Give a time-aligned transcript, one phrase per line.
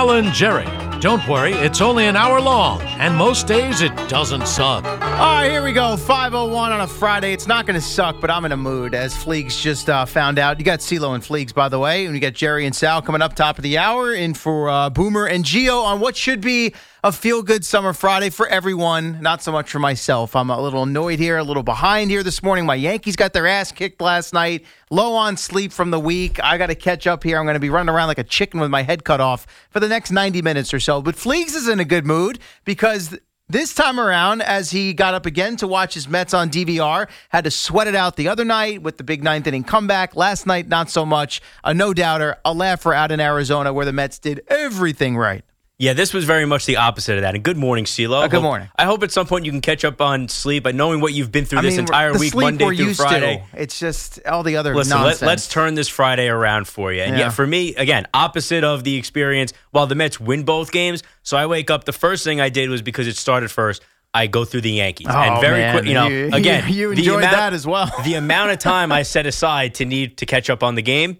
[0.00, 0.10] Campers.
[0.10, 1.00] Alan Jerry.
[1.00, 4.84] Don't worry, it's only an hour long, and most days it doesn't suck.
[4.84, 5.96] All right, here we go.
[5.96, 7.32] 501 on a Friday.
[7.32, 10.38] It's not going to suck, but I'm in a mood, as Fliegs just uh, found
[10.38, 10.58] out.
[10.58, 13.22] You got CLo and Fliegs, by the way, and you got Jerry and Sal coming
[13.22, 16.74] up top of the hour, in for uh, Boomer and Geo on what should be
[17.02, 20.36] a feel good summer Friday for everyone, not so much for myself.
[20.36, 22.66] I'm a little annoyed here, a little behind here this morning.
[22.66, 26.38] My Yankees got their ass kicked last night, low on sleep from the week.
[26.42, 27.38] I got to catch up here.
[27.38, 29.80] I'm going to be running around like a chicken with my head cut off for
[29.80, 31.00] the next 90 minutes or so.
[31.00, 33.18] But Fliegs is in a good mood because.
[33.48, 37.42] This time around, as he got up again to watch his Mets on DVR, had
[37.42, 40.14] to sweat it out the other night with the big ninth inning comeback.
[40.14, 41.42] Last night, not so much.
[41.64, 45.44] A no doubter, a laugher out in Arizona where the Mets did everything right.
[45.80, 47.34] Yeah, this was very much the opposite of that.
[47.34, 48.24] And good morning, CLo.
[48.24, 48.68] Uh, good morning.
[48.78, 51.32] I hope at some point you can catch up on sleep, but knowing what you've
[51.32, 53.42] been through I this mean, entire week, Monday through Friday.
[53.54, 53.62] To.
[53.62, 55.22] It's just all the other Listen, nonsense.
[55.22, 57.00] let, us turn this Friday around for you.
[57.00, 57.20] And yeah.
[57.24, 57.30] Yeah.
[57.30, 59.54] for me, again, opposite of the experience.
[59.70, 61.84] While the Mets win both games, so I wake up.
[61.84, 63.80] The first thing I did was because it started first.
[64.12, 66.98] I go through the Yankees, Oh, and very quick, you know, You- again, you the
[66.98, 67.90] enjoyed amount- that as well.
[68.04, 71.16] the amount of time I set aside to need to catch up on the game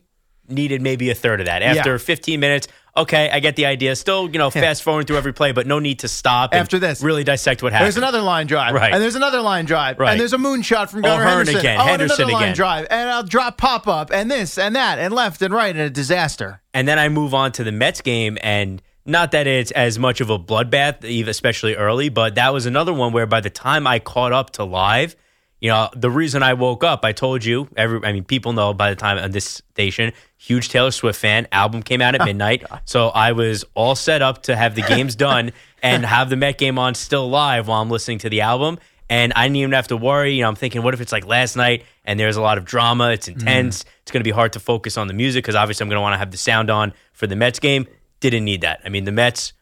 [0.50, 1.62] needed maybe a third of that.
[1.62, 1.99] After Yeah.
[1.99, 3.96] 15 minutes, okay, I get the idea.
[3.96, 6.52] Still, you know, fast forwarding through every play, but no need to stop.
[6.52, 7.02] and After this.
[7.02, 7.86] really dissect what happened.
[7.86, 8.92] There's another line drive, Right.
[8.92, 10.12] And there's another line drive, Right.
[10.12, 11.56] And there's a moonshot from Gunnar Henderson.
[11.56, 11.76] again.
[11.78, 14.98] Oh, and Henderson another line drive, and I'll drop pop up, and this and that,
[14.98, 16.60] and left and right, and a disaster.
[16.74, 20.20] and then I move on to the Mets game, and not that it's as much
[20.20, 23.98] of a bloodbath, especially early, but that was another one where by the time I
[23.98, 25.16] caught up to live,
[25.60, 28.72] you know, the reason I woke up, I told you, every, I mean, people know
[28.72, 31.47] by the time on this station, huge Taylor Swift fan.
[31.53, 34.82] Album came out at oh midnight, so I was all set up to have the
[34.82, 38.41] games done and have the Met game on still live while I'm listening to the
[38.41, 38.78] album.
[39.10, 40.34] And I didn't even have to worry.
[40.34, 42.65] You know, I'm thinking, what if it's like last night and there's a lot of
[42.65, 43.10] drama?
[43.10, 43.32] It's mm.
[43.32, 43.84] intense.
[44.03, 46.03] It's going to be hard to focus on the music because obviously I'm going to
[46.03, 47.88] want to have the sound on for the Mets game.
[48.20, 48.81] Didn't need that.
[48.84, 49.53] I mean, the Mets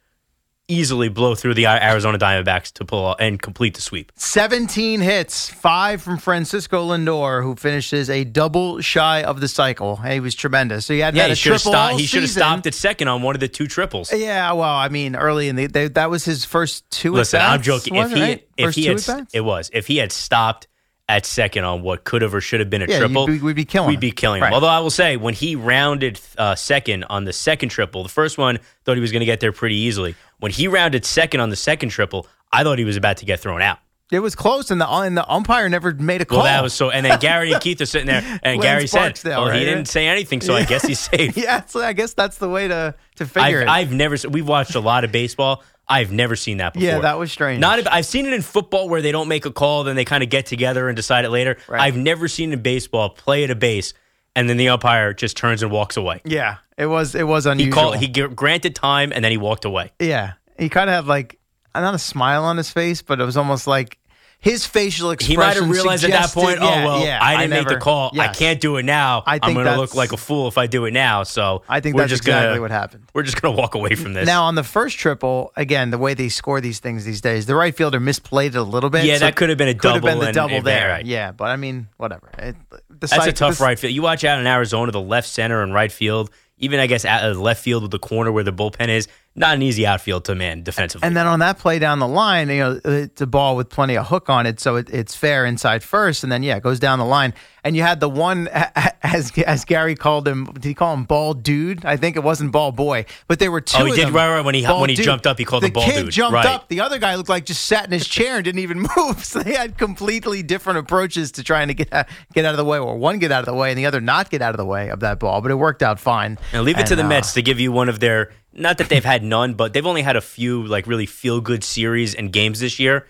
[0.68, 4.12] easily blow through the Arizona Diamondbacks to pull and complete the sweep.
[4.16, 9.96] 17 hits, five from Francisco Lindor, who finishes a double shy of the cycle.
[9.96, 10.86] He was tremendous.
[10.86, 12.00] So he had, Yeah, had he a should have triple stopped.
[12.00, 14.12] He should have stopped at second on one of the two triples.
[14.12, 17.12] Yeah, well, I mean, early in the they, that was his first two.
[17.12, 17.94] Listen, I'm joking.
[17.96, 18.48] If he it?
[18.56, 20.68] if First he had it was if he had stopped
[21.10, 23.56] at second on what could have or should have been a Yeah, triple, be- we'd
[23.56, 24.00] be killing We'd him.
[24.00, 24.52] be killing him.
[24.52, 28.36] Although I will say, when he rounded uh, second on the second triple, the first
[28.36, 30.14] one thought he was going to get there pretty easily.
[30.38, 33.40] When he rounded second on the second triple, I thought he was about to get
[33.40, 33.78] thrown out.
[34.10, 36.38] It was close, and the uh, and the umpire never made a call.
[36.38, 36.88] Well, that was so.
[36.90, 40.06] And then Gary and Keith are sitting there, and Gary said, "Well, he didn't say
[40.06, 43.26] anything, so I guess he's safe." yeah, so I guess that's the way to to
[43.26, 43.68] figure I've, it.
[43.68, 44.16] I've never.
[44.30, 45.62] We've watched a lot of baseball.
[45.86, 46.86] I've never seen that before.
[46.86, 47.60] Yeah, that was strange.
[47.60, 47.86] Not.
[47.86, 50.30] I've seen it in football where they don't make a call, then they kind of
[50.30, 51.58] get together and decide it later.
[51.68, 51.82] Right.
[51.82, 53.92] I've never seen in baseball play at a base,
[54.38, 56.20] and then the umpire just turns and walks away.
[56.24, 57.74] yeah, it was it was He unusual.
[57.74, 57.96] called.
[57.96, 59.90] He gr- granted time, and then he walked away.
[59.98, 61.38] yeah, he kind of had like
[61.74, 63.97] not a smile on his face, but it was almost like
[64.40, 65.32] his facial expression.
[65.32, 67.64] He might have realized at that point, oh, yeah, oh well, yeah, I didn't make
[67.64, 68.12] never- the call.
[68.18, 69.24] I can't do it now.
[69.26, 71.24] I I'm going to look like a fool if I do it now.
[71.24, 73.04] So I think we're that's just exactly gonna, what happened.
[73.14, 74.26] We're just going to walk away from this.
[74.26, 77.56] Now on the first triple, again, the way they score these things these days, the
[77.56, 79.04] right fielder misplayed it a little bit.
[79.06, 80.88] Yeah, that could have been a could have been double the double and- there.
[80.88, 81.04] right.
[81.04, 82.30] Yeah, but I mean, whatever.
[82.38, 83.92] It, the That's a tough this- right field.
[83.92, 87.36] You watch out in Arizona, the left center and right field, even I guess at
[87.36, 89.08] left field with the corner where the bullpen is,
[89.38, 91.06] not an easy outfield to man defensively.
[91.06, 93.96] And then on that play down the line, you know, it's a ball with plenty
[93.96, 96.78] of hook on it, so it, it's fair inside first, and then yeah, it goes
[96.80, 97.34] down the line.
[97.64, 98.48] And you had the one
[99.02, 100.46] as as Gary called him.
[100.54, 101.84] Did he call him ball dude?
[101.84, 103.82] I think it wasn't ball boy, but there were two.
[103.82, 104.14] Oh, he did, them.
[104.14, 105.04] right, right, when he- Ball when he dude.
[105.04, 106.46] jumped up, he called the him ball kid dude, jumped right.
[106.46, 106.68] up.
[106.68, 109.24] The other guy looked like just sat in his chair and didn't even move.
[109.28, 112.64] So they had completely different approaches to trying to get out, get out of the
[112.64, 114.56] way, or one get out of the way and the other not get out of
[114.56, 115.42] the way of that ball.
[115.42, 116.38] But it worked out fine.
[116.54, 118.88] Now leave it to the uh, Mets to give you one of their not that
[118.88, 122.32] they've had none, but they've only had a few like really feel good series and
[122.32, 123.06] games this year.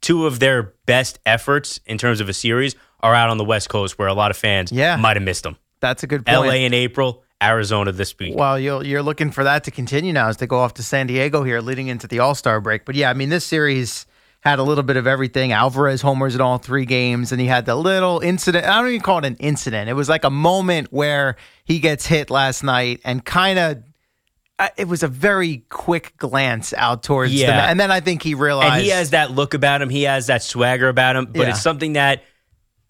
[0.00, 3.68] two of their best efforts in terms of a series are out on the West
[3.68, 4.96] Coast, where a lot of fans Yeah.
[4.96, 5.56] might have missed them.
[5.78, 6.36] That's a good point.
[6.46, 8.34] LA in April, Arizona this week.
[8.36, 11.06] Well, you're, you're looking for that to continue now as they go off to San
[11.06, 12.84] Diego here, leading into the All Star break.
[12.84, 14.06] But yeah, I mean, this series
[14.40, 15.52] had a little bit of everything.
[15.52, 18.66] Alvarez homers in all three games, and he had the little incident.
[18.66, 19.88] I don't even call it an incident.
[19.88, 23.82] It was like a moment where he gets hit last night and kind of.
[24.76, 27.46] It was a very quick glance out towards Yeah.
[27.46, 29.88] the, and then I think he realized and he has that look about him.
[29.90, 31.26] He has that swagger about him.
[31.26, 31.48] But Yeah.
[31.50, 32.22] it's something that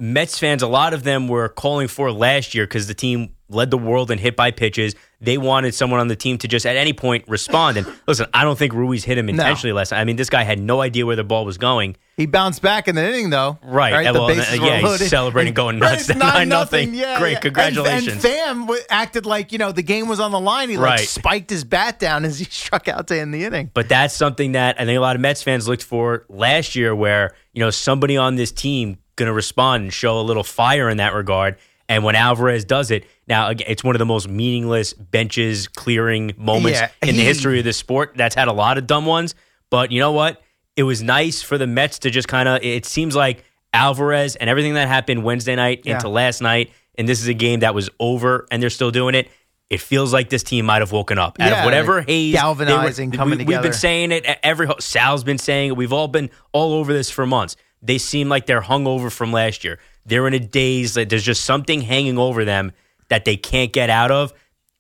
[0.03, 3.71] Mets fans, a lot of them were calling for last year because the team led
[3.71, 4.97] the world in hit by pitches.
[5.21, 7.77] They wanted someone on the team to just at any point respond.
[7.77, 10.01] And listen, I don't think Ruiz hit him intentionally last night.
[10.01, 11.97] I mean, this guy had no idea where the ball was going.
[12.17, 13.59] He bounced back in the inning, though.
[13.63, 13.93] Right.
[13.93, 14.07] right?
[14.09, 15.09] Uh, The well, bases uh, yeah, he's loaded.
[15.09, 16.09] celebrating, going nuts.
[16.15, 16.49] Nine 9-0.
[16.49, 16.95] nothing.
[16.95, 17.33] Yeah, Great.
[17.35, 17.39] yeah.
[17.39, 18.25] Congratulations.
[18.25, 20.69] And, and Pham acted like you know the game was on the line.
[20.69, 21.09] He like Right.
[21.09, 23.71] spiked his bat down as he struck out to end the inning.
[23.73, 26.93] But that's something that I think a lot of Mets fans looked for last year,
[26.93, 30.89] where you know somebody on this team going to respond and show a little fire
[30.91, 31.57] in that regard.
[31.89, 36.33] And when Alvarez does it, now again, it's one of the most meaningless benches clearing
[36.37, 38.13] moments Yeah, in the history of this sport.
[38.17, 39.35] That's had a lot of dumb ones,
[39.71, 40.41] but you know what?
[40.77, 42.63] It was nice for the Mets to just kind of.
[42.63, 45.97] It seems like Alvarez and everything that happened Wednesday night Yeah.
[45.97, 49.15] into last night, and this is a game that was over, and they're still doing
[49.15, 49.29] it.
[49.69, 52.33] It feels like this team might have woken up out Yeah, of whatever haze.
[52.35, 54.25] they were- galvanizing, coming we, We've been saying it.
[54.43, 55.77] Every Sal's been saying it.
[55.77, 57.57] We've all been all over this for months.
[57.83, 59.79] They seem like they're hungover from last year.
[60.07, 60.97] They're in a daze.
[60.97, 62.73] Like there's just something hanging over them
[63.09, 64.33] that they can't get out of.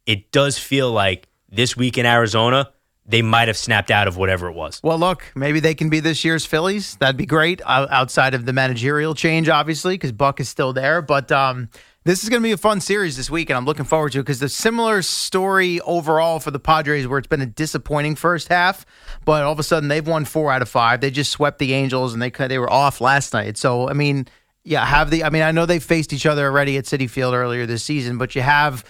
[0.06, 2.72] It does feel like this week in Arizona,
[3.04, 4.80] they might have snapped out of whatever it was.
[4.82, 6.96] Well, look, maybe they can be this year's Phillies.
[6.96, 7.60] That'd be great.
[7.66, 11.02] Outside of the managerial change, obviously, because Buck is still there.
[11.02, 11.68] But um,
[12.04, 14.20] this is going to be a fun series this week, and I'm looking forward to
[14.20, 18.48] it because the similar story overall for the Padres, where it's been a disappointing first
[18.48, 18.86] half,
[19.24, 21.00] but all of a sudden they've won four out of five.
[21.00, 23.58] They just swept the Angels, and they they were off last night.
[23.58, 24.28] So, I mean,
[24.62, 25.24] yeah, have the.
[25.24, 28.16] I mean, I know they faced each other already at Citi Field earlier this season,
[28.16, 28.84] but you have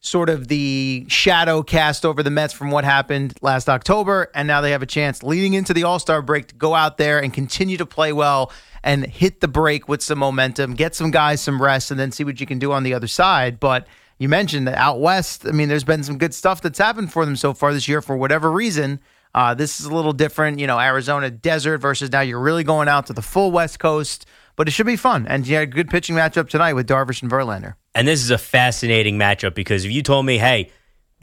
[0.00, 4.60] sort of the shadow cast over the Mets from what happened last October, and now
[4.60, 7.32] they have a chance leading into the All Star break to go out there and
[7.32, 8.52] continue to play well
[8.84, 12.22] and hit the break with some momentum, get some guys some rest, and then see
[12.22, 13.58] what you can do on the other side.
[13.58, 13.86] But
[14.18, 17.24] you mentioned that out west, I mean, there's been some good stuff that's happened for
[17.24, 19.00] them so far this year for whatever reason.
[19.34, 22.88] Uh, this is a little different, you know, Arizona desert versus now you're really going
[22.88, 24.24] out to the full West Coast,
[24.56, 25.26] but it should be fun.
[25.26, 27.74] And you had a good pitching matchup tonight with Darvish and Verlander.
[27.96, 30.70] And this is a fascinating matchup because if you told me, hey,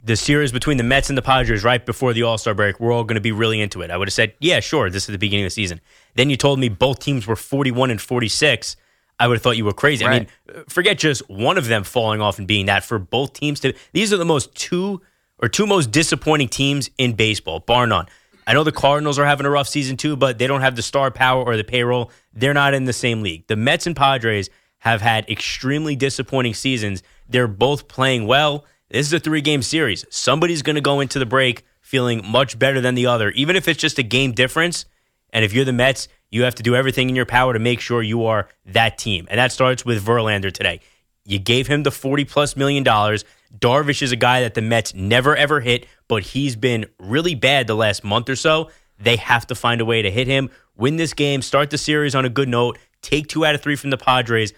[0.02, 2.90] the series between the Mets and the Padres right before the All Star break, we're
[2.90, 3.92] all going to be really into it.
[3.92, 5.80] I would have said, yeah, sure, this is the beginning of the season.
[6.16, 8.74] Then you told me both teams were 41 and 46.
[9.20, 10.04] I would have thought you were crazy.
[10.04, 10.26] I mean,
[10.68, 13.72] forget just one of them falling off and being that for both teams to.
[13.92, 15.00] These are the most two
[15.38, 18.06] or two most disappointing teams in baseball, bar none.
[18.48, 20.82] I know the Cardinals are having a rough season too, but they don't have the
[20.82, 22.10] star power or the payroll.
[22.32, 23.46] They're not in the same league.
[23.46, 24.50] The Mets and Padres
[24.84, 27.02] have had extremely disappointing seasons.
[27.26, 28.66] They're both playing well.
[28.90, 30.04] This is a three game series.
[30.10, 33.66] Somebody's going to go into the break feeling much better than the other, even if
[33.66, 34.84] it's just a game difference.
[35.30, 37.80] And if you're the Mets, you have to do everything in your power to make
[37.80, 39.26] sure you are that team.
[39.30, 40.80] And that starts with Verlander today.
[41.24, 43.24] You gave him the 40 plus million dollars.
[43.58, 47.66] Darvish is a guy that the Mets never ever hit, but he's been really bad
[47.66, 48.70] the last month or so.
[48.98, 52.14] They have to find a way to hit him, win this game, start the series
[52.14, 54.52] on a good note, take two out of three from the Padres.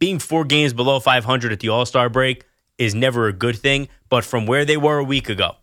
[0.00, 2.44] Being four games below 500 at the All Star break
[2.78, 5.56] is never a good thing, but from where they were a week ago,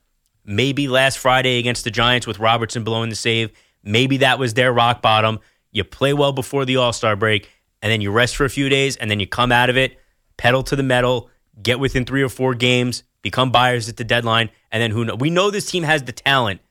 [0.46, 3.52] maybe last Friday against the Giants with Robertson blowing the save,
[3.84, 5.40] maybe that was their rock bottom.
[5.72, 7.50] You play well before the All Star break,
[7.82, 9.98] and then you rest for a few days, and then you come out of it,
[10.38, 14.52] pedal to the metal, get within three or four games, become buyers at the deadline,
[14.72, 15.18] and then who knows?
[15.18, 16.62] We know this team has the talent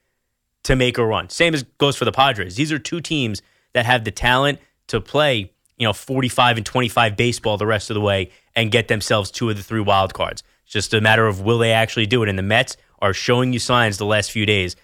[0.63, 1.31] to make a run.
[1.31, 2.55] Same as goes for the Padres.
[2.55, 3.43] These are two teams
[3.73, 7.95] that have the talent to play, you know, 45 and 25 baseball the rest of
[7.95, 10.43] the way and get themselves two of the three wild cards.
[10.65, 12.29] It's just a matter of will they actually do it.
[12.29, 14.77] And the Mets are showing you signs the last few days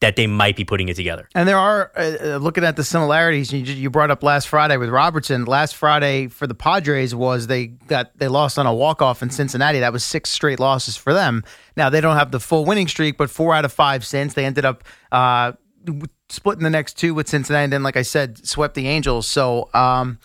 [0.00, 1.28] that they might be putting it together.
[1.34, 3.52] And there are uh, uh, looking at the similarities.
[3.52, 5.44] You, you brought up last Friday with Robertson.
[5.44, 9.28] Last Friday for the Padres was they got they lost on a walk off in
[9.28, 9.80] Cincinnati.
[9.80, 11.44] That was six straight losses for them.
[11.76, 14.46] Now they don't have the full winning streak, but four out of five since they
[14.46, 15.52] ended up uh,
[16.30, 17.64] splitting the next two with Cincinnati.
[17.64, 19.26] And then, like I said, swept the Angels.
[19.26, 19.68] So.
[19.74, 20.18] Um,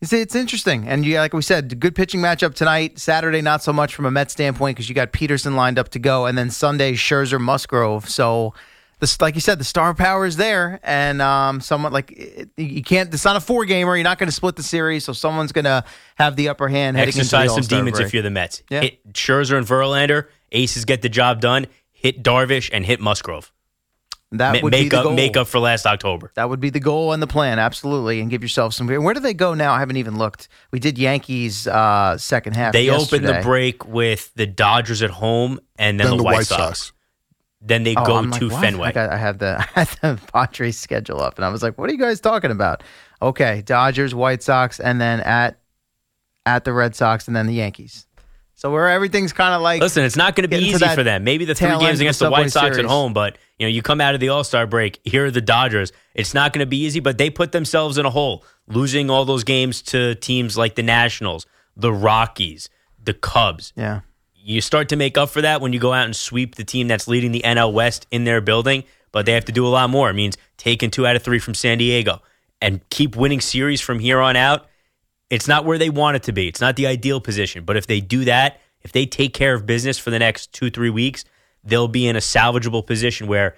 [0.00, 2.98] it's, it's interesting, and yeah, like we said, good pitching matchup tonight.
[2.98, 6.00] Saturday, not so much from a Mets standpoint because you got Peterson lined up to
[6.00, 8.08] go, and then Sunday, Scherzer, Musgrove.
[8.08, 8.52] So
[9.02, 12.82] the, like you said, the star power is there, and um, someone like it, you
[12.82, 13.14] can't.
[13.14, 13.96] It's not a four gamer.
[13.96, 15.84] You're not going to split the series, so someone's going to
[16.16, 16.96] have the upper hand.
[16.96, 18.06] heading into the Exercise some demons break.
[18.06, 18.62] if you're the Mets.
[18.70, 18.80] Yeah.
[18.80, 20.26] Hit Scherzer and Verlander.
[20.50, 21.66] Aces get the job done.
[21.90, 23.52] Hit Darvish and hit Musgrove.
[24.34, 25.12] That Ma- would be make the up goal.
[25.12, 26.32] make up for last October.
[26.36, 28.86] That would be the goal and the plan, absolutely, and give yourself some.
[28.86, 29.72] Where do they go now?
[29.74, 30.48] I haven't even looked.
[30.70, 32.72] We did Yankees uh, second half.
[32.72, 36.92] They opened the break with the Dodgers at home and then, Then the, White, Sox.
[37.60, 38.60] Then they Oh, go I'm to what?
[38.60, 38.88] Fenway.
[38.88, 41.76] I, got, I had the I had the Padres schedule up, and I was like,
[41.78, 42.82] "What are you guys talking about?"
[43.20, 45.58] Okay, Dodgers, White Sox, and then at
[46.46, 48.06] at the Red Sox, and then the Yankees.
[48.62, 51.24] So where everything's kind of like Listen, it's not going to be easy for them.
[51.24, 53.36] Maybe the three tail end of games against the Subway White Sox at home, but
[53.58, 55.00] you know, you come out of the All Star break.
[55.02, 55.90] Here are the Dodgers.
[56.14, 59.24] It's not going to be easy, but they put themselves in a hole, losing all
[59.24, 61.44] those games to teams like the Nationals,
[61.76, 62.70] the Rockies,
[63.02, 63.72] the Cubs.
[63.74, 64.02] yeah.
[64.36, 66.86] You start to make up for that when you go out and sweep the team
[66.86, 69.90] that's leading the NL West in their building, but they have to do a lot
[69.90, 70.08] more.
[70.08, 72.22] It means taking two out of three from San Diego
[72.60, 74.68] and keep winning series from here on out.
[75.32, 76.46] It's not where they want it to be.
[76.46, 77.64] It's not the ideal position.
[77.64, 80.68] But if they do that, if they take care of business for the next two,
[80.68, 81.24] three weeks,
[81.64, 83.56] they'll be in a salvageable position where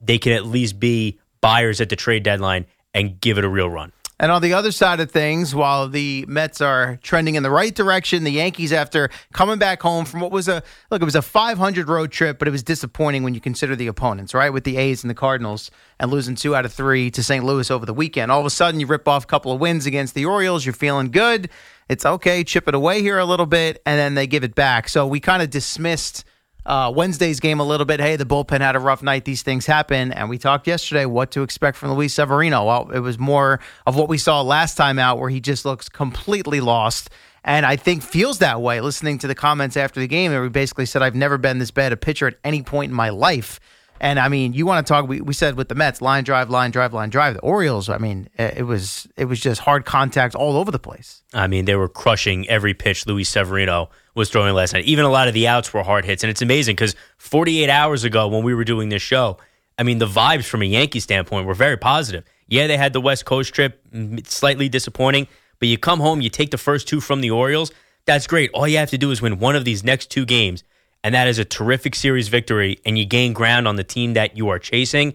[0.00, 2.64] they can at least be buyers at the trade deadline
[2.94, 3.92] and give it a real run.
[4.18, 7.74] And on the other side of things, while the Mets are trending in the right
[7.74, 11.20] direction, the Yankees, after coming back home from what was a look, it was a
[11.20, 14.50] 500 road trip, but it was disappointing when you consider the opponents, right?
[14.50, 15.70] With the A's and the Cardinals,
[16.00, 17.44] and losing two out of three to St.
[17.44, 18.32] Louis over the weekend.
[18.32, 20.64] All of a sudden, you rip off a couple of wins against the Orioles.
[20.64, 21.50] You're feeling good.
[21.90, 24.88] It's okay, chip it away here a little bit, and then they give it back.
[24.88, 26.24] So we kind of dismissed
[26.66, 28.00] uh, Wednesday's game a little bit.
[28.00, 29.24] Hey, the bullpen had a rough night.
[29.24, 30.12] These things happen.
[30.12, 32.64] And we talked yesterday what to expect from Luis Severino.
[32.64, 35.88] Well, it was more of what we saw last time out where he just looks
[35.88, 37.08] completely lost.
[37.44, 40.50] And I think feels that way listening to the comments after the game where he
[40.50, 43.60] basically said, I've never been this bad a pitcher at any point in my life.
[44.00, 45.08] And I mean, you want to talk?
[45.08, 47.34] We, we said with the Mets, line drive, line drive, line drive.
[47.34, 51.22] The Orioles, I mean, it was it was just hard contact all over the place.
[51.32, 54.84] I mean, they were crushing every pitch Luis Severino was throwing last night.
[54.86, 56.24] Even a lot of the outs were hard hits.
[56.24, 59.36] And it's amazing because 48 hours ago when we were doing this show,
[59.78, 62.24] I mean, the vibes from a Yankee standpoint were very positive.
[62.48, 63.80] Yeah, they had the West Coast trip,
[64.24, 67.70] slightly disappointing, but you come home, you take the first two from the Orioles.
[68.06, 68.50] That's great.
[68.54, 70.64] All you have to do is win one of these next two games,
[71.04, 74.36] and that is a terrific series victory, and you gain ground on the team that
[74.36, 75.14] you are chasing.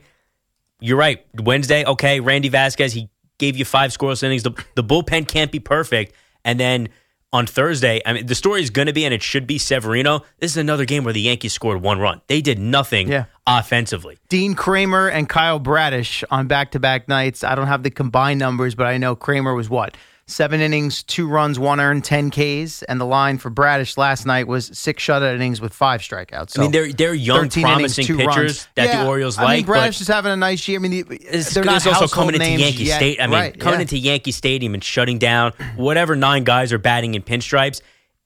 [0.79, 1.25] You're right.
[1.35, 4.43] Wednesday, okay, Randy Vasquez, he gave you five scoreless innings.
[4.43, 6.13] The, the bullpen can't be perfect.
[6.43, 6.89] And then
[7.33, 10.21] on Thursday, I mean, the story is going to be, and it should be Severino.
[10.39, 12.21] This is another game where the Yankees scored one run.
[12.27, 13.25] They did nothing Yeah.
[13.47, 14.17] offensively.
[14.29, 17.43] Dean Kremer and Kyle Bradish on back to back nights.
[17.43, 19.95] I don't have the combined numbers, but I know Kremer was what?
[20.31, 22.83] Seven innings, two runs, one earned, 10 Ks.
[22.83, 26.57] And the line for Bradish last night was six shutout innings with five strikeouts.
[26.57, 28.67] I mean, they're they're young, 13 promising innings, two pitchers runs.
[28.75, 29.47] that Yeah, the Orioles like.
[29.47, 29.65] I mean.
[29.65, 30.79] Bradish is having a nice year.
[30.79, 32.95] I mean, the- it's, they're it's also coming into Yankee yet.
[32.95, 33.19] State.
[33.21, 33.81] I mean, Right, coming yeah.
[33.81, 37.81] into Yankee Stadium and shutting down whatever nine guys are batting in pinstripes.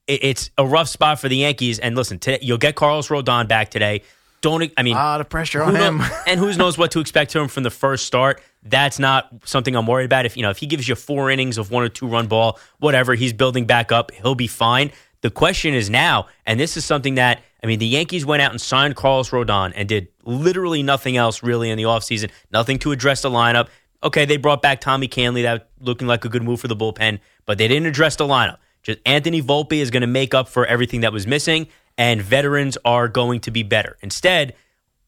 [0.06, 1.78] It, it's a rough spot for the Yankees.
[1.80, 4.02] And listen, today, you'll get Carlos Rodon back today.
[4.46, 4.94] Don't I mean?
[4.94, 6.00] A lot of pressure on him.
[6.28, 8.40] and who knows what to expect to him from the first start.
[8.62, 10.24] That's not something I'm worried about.
[10.24, 12.60] If you know, if he gives you four innings of one or two run ball,
[12.78, 14.12] whatever, he's building back up.
[14.12, 14.92] He'll be fine.
[15.22, 18.52] The question is now, and this is something that I mean, the Yankees went out
[18.52, 22.92] and signed Carlos Rodon and did literally nothing else really in the offseason, nothing to
[22.92, 23.66] address the lineup.
[24.04, 27.18] Okay, they brought back Tommy Kahnle, that looking like a good move for the bullpen,
[27.46, 28.58] but they didn't address the lineup.
[28.84, 31.66] Just Anthony Volpe is going to make up for everything that was missing,
[31.98, 33.96] and veterans are going to be better.
[34.02, 34.54] Instead,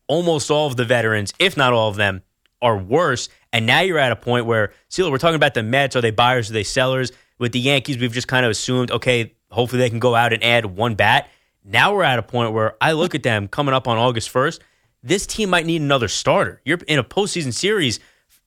[0.06, 2.22] almost all of the veterans, if not all of them,
[2.60, 3.28] are worse.
[3.52, 5.96] And now you're at a point where, Seal, we're talking about the Mets.
[5.96, 6.50] Are they buyers?
[6.50, 7.12] Are they sellers?
[7.38, 10.42] With the Yankees, we've just kind of assumed, okay, hopefully they can go out and
[10.42, 11.28] add one bat.
[11.64, 14.60] Now we're at a point where I look at them coming up on August 1st.
[15.02, 16.60] This team might need another starter.
[16.64, 18.00] You're in a postseason series,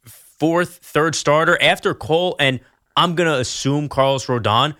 [0.03, 2.59] fourth, third starter after Cole, and
[2.97, 4.75] I'm going to assume Carlos Rodon.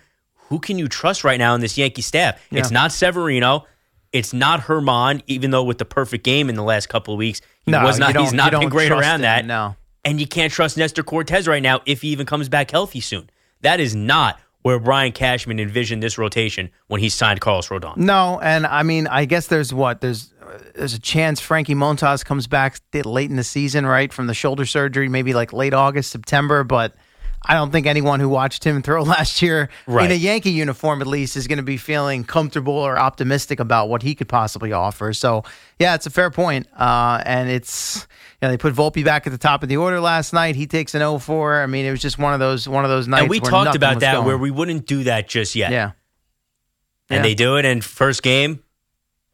[0.52, 2.38] Who can you trust right now in this Yankee staff?
[2.50, 3.64] It's not Severino.
[4.12, 7.40] It's not Germán, even though with the perfect game in the last couple of weeks,
[7.64, 8.14] he No, was not.
[8.14, 9.46] He's not been great around him, that.
[9.46, 9.76] no.
[10.04, 13.30] and you can't trust Nestor Cortes right now if he even comes back healthy soon.
[13.62, 17.96] That is not where Brian Cashman envisioned this rotation when he signed Carlos Rodon.
[17.96, 22.22] No, and I mean, I guess there's what there's uh, there's a chance Frankie Montas
[22.22, 26.10] comes back late in the season, right, from the shoulder surgery, maybe like late August,
[26.10, 26.62] September.
[26.62, 26.94] But
[27.44, 30.06] I don't think anyone who watched him throw last year Right.
[30.06, 33.88] in a Yankee uniform, at least, is going to be feeling comfortable or optimistic about
[33.88, 35.12] what he could possibly offer.
[35.12, 35.42] So,
[35.78, 36.66] yeah, it's a fair point.
[36.76, 38.06] Uh, and it's
[38.40, 40.56] you know they put Volpe back at the top of the order last night.
[40.56, 41.62] He takes an 0-4.
[41.62, 43.22] I mean, it was just one of those one of those nights.
[43.22, 44.26] And we talked about that going.
[44.26, 45.72] where we wouldn't do that just yet.
[45.72, 45.92] yeah.
[47.10, 47.22] and Yeah.
[47.22, 47.64] they do it.
[47.64, 48.62] And first game,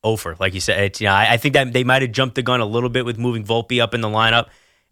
[0.04, 0.36] over.
[0.38, 2.42] Like you said, it's, you know, I, I think that they might have jumped the
[2.42, 4.46] gun a little bit with moving Volpe up in the lineup.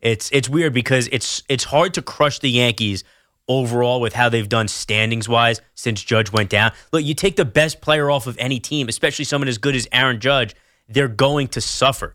[0.06, 3.02] It's it's weird because it's it's hard to crush the Yankees
[3.48, 6.72] overall with how they've done standings wise since Judge went down.
[6.92, 9.86] Look, you take the best player off of any team, especially someone as good as
[9.92, 10.54] Aaron Judge,
[10.88, 12.14] they're going to suffer.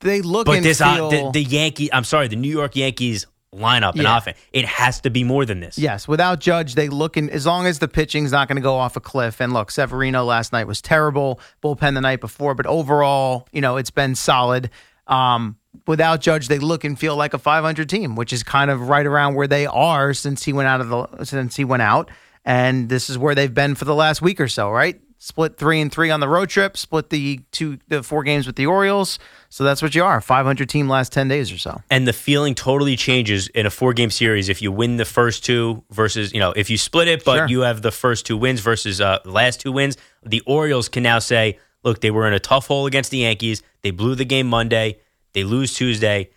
[0.00, 1.06] they look But and this feel.
[1.06, 4.16] uh, the, the Yankee, I'm sorry, the New York Yankees lineup and Yeah.
[4.18, 5.78] offense, it has to be more than this.
[5.78, 8.74] Yes, without Judge, they look in as long as the pitching's not going to go
[8.74, 9.40] off a cliff.
[9.40, 11.40] And look, Severino last night was terrible.
[11.62, 14.70] Bullpen the night before, but overall, you know, it's been solid.
[15.06, 18.88] Um, without Judge, they look and feel like a 500 team, which is kind of
[18.88, 22.10] right around where they are since he went out of the since he went out.
[22.44, 25.00] And this is where they've been for the last week or so, right?
[25.18, 26.76] Split three and three on the road trip.
[26.76, 29.18] Split the two, the four games with the Orioles.
[29.48, 31.80] So that's what you are, 500 team last 10 days or so.
[31.90, 35.44] and the feeling totally changes in a four game series if you win the first
[35.44, 37.46] two versus you know if you split it but Sure.
[37.48, 41.02] you have the first two wins versus uh, the last two wins the orioles can
[41.04, 44.24] now say look they were in a tough hole against the yankees they blew the
[44.24, 44.98] game monday
[45.34, 46.30] they lose tuesday.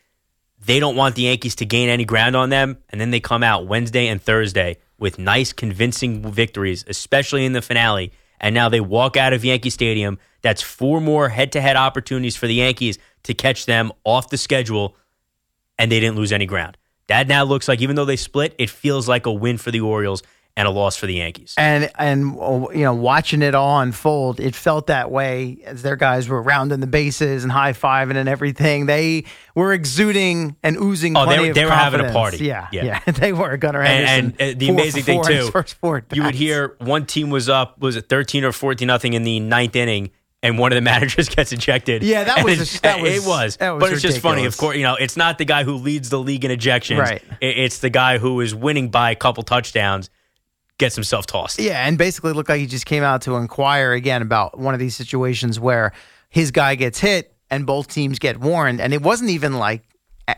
[0.66, 2.78] They don't want the yankees to gain any ground on them.
[2.90, 7.62] And then they come out wednesday and thursday with nice convincing victories especially in the
[7.62, 8.12] finale.
[8.40, 10.20] And now they walk out of yankee stadium.
[10.42, 14.96] That's four more head-to-head opportunities for the yankees to catch them off the schedule
[15.80, 16.78] and they didn't lose any ground.
[17.08, 19.80] That now looks like, even though they split, it feels like a win for the
[19.82, 20.24] Orioles
[20.58, 21.54] and a loss for the Yankees.
[21.58, 25.96] And and uh, you know, watching it all unfold, it felt that way as their
[25.96, 28.88] guys were rounding the bases and high fiving and everything.
[28.88, 29.24] They
[29.56, 31.16] were exuding and oozing.
[31.16, 32.44] Oh, they were- they were having a party.
[32.46, 32.84] Yeah, Yeah.
[32.86, 33.56] yeah, they were.
[33.58, 34.26] Gunnar Henderson.
[34.40, 37.48] And, and the amazing thing four in his too, you would hear one team was
[37.50, 40.10] up, was it thirteen or fourteen nothing in the ninth inning,
[40.42, 42.02] and one of the managers gets ejected.
[42.04, 44.38] Yeah, that was it's- a- that it was- was, that was but it's just funny.
[44.42, 44.56] ridiculous.
[44.56, 46.98] Of course, you know, it's not the guy who leads the league in ejections.
[47.00, 47.22] Right.
[47.42, 50.10] It's the guy who is winning by a couple touchdowns,
[50.78, 51.60] gets himself tossed.
[51.60, 54.80] Yeah, and basically looked like he just came out to inquire again about one of
[54.80, 55.92] these situations where
[56.30, 59.84] his guy gets hit and both teams get warned, and it wasn't even like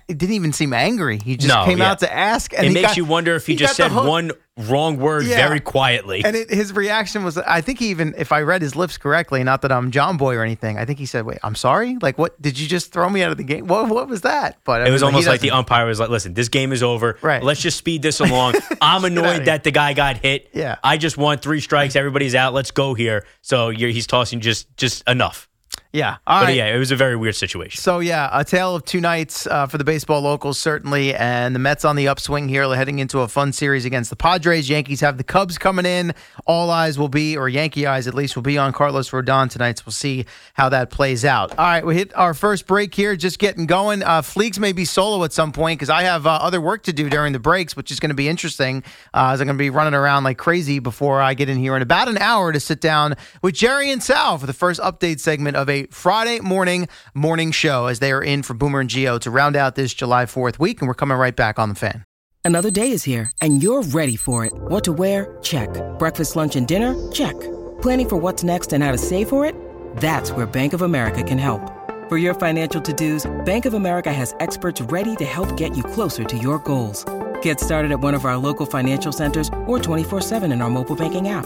[0.08, 1.20] it didn't even seem angry.
[1.24, 1.92] He just No, came yeah.
[1.92, 4.06] out to ask, and it he makes got- you wonder if he, just said hook.
[4.06, 5.48] one wrong word Yeah.
[5.48, 6.24] very quietly.
[6.24, 9.44] And it, his reaction was, I think he even, if I read his lips correctly,
[9.44, 11.98] not that I'm John Boy or anything, I think he said, "Wait, I'm sorry.
[12.02, 13.68] Like, what did you just throw me out of the game?
[13.68, 16.00] What what was that?" But I It was mean, he almost like the umpire was
[16.00, 17.18] like, "Listen, this game is over.
[17.22, 17.42] Right.
[17.42, 18.56] Let's just speed this along.
[18.82, 20.50] I'm annoyed that the guy got hit.
[20.54, 20.76] Yeah.
[20.84, 21.96] I just want three strikes.
[21.96, 22.54] Everybody's out.
[22.54, 25.49] Let's go here." So you're, he's tossing just just enough.
[25.92, 26.18] Yeah.
[26.28, 26.56] All But right.
[26.56, 27.82] yeah, it was a very weird situation.
[27.82, 31.60] So yeah, a tale of two nights uh, for the baseball locals certainly, and the
[31.60, 34.70] Mets on the upswing here, heading into a fun series against the Padres.
[34.70, 36.14] Yankees have the Cubs coming in.
[36.46, 39.80] All eyes will be, or Yankee eyes at least, will be on Carlos Rodon tonight.
[39.80, 41.58] So we'll see how that plays out.
[41.58, 44.04] All right, we hit our first break here, just getting going.
[44.04, 46.94] Uh, Fliegs may be solo at some point because I have uh, other work to
[46.94, 48.84] do during the breaks, which is going to be interesting.
[49.12, 51.76] Uh, as I'm going to be running around like crazy before I get in here
[51.76, 55.20] in about an hour to sit down with Jerry and Sal for the first update
[55.20, 59.18] segment of a Friday morning morning show as they are in for Boomer and Geo
[59.20, 60.82] to round out this July 4th week.
[60.82, 62.04] And we're coming right back on the fan.
[62.46, 64.54] Another day is here, and you're ready for it.
[64.54, 65.38] What to wear?
[65.44, 65.70] Check.
[66.00, 66.96] Breakfast, lunch, and dinner?
[67.12, 67.40] Check.
[67.82, 69.54] Planning for what's next and how to save for it?
[69.98, 71.62] That's where Bank of America can help.
[72.10, 75.84] For your financial to dos, Bank of America has experts ready to help get you
[75.84, 77.06] closer to your goals.
[77.44, 81.30] Get started at one of our local financial centers or 24-7 in our mobile banking
[81.30, 81.46] app.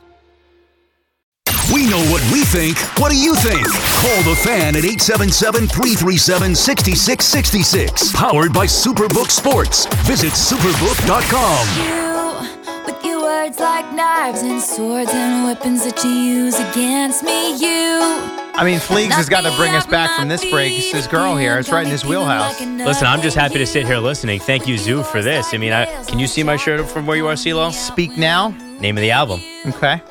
[1.73, 2.77] We know what we think.
[2.99, 3.65] What do you think?
[4.01, 8.11] Call the fan at 877 337 6666.
[8.13, 9.85] Powered by SuperBook Sports.
[10.07, 11.63] Visit superbook.com.
[11.79, 17.55] You, with your words like knives and swords and weapons that you use against me,
[17.57, 18.01] you.
[18.53, 20.73] I mean, Fliegs has got to bring us back from this break.
[20.73, 21.57] It's his girl here.
[21.57, 22.59] It's right in his wheelhouse.
[22.59, 24.39] Listen, I'm just happy to sit here listening.
[24.39, 25.53] Thank you, Zoo, for this.
[25.53, 27.71] I mean, I, can you see my shirt from where you are, CLo?
[27.71, 28.49] Speak Now.
[28.81, 29.41] Name of the album.
[29.65, 30.01] Okay.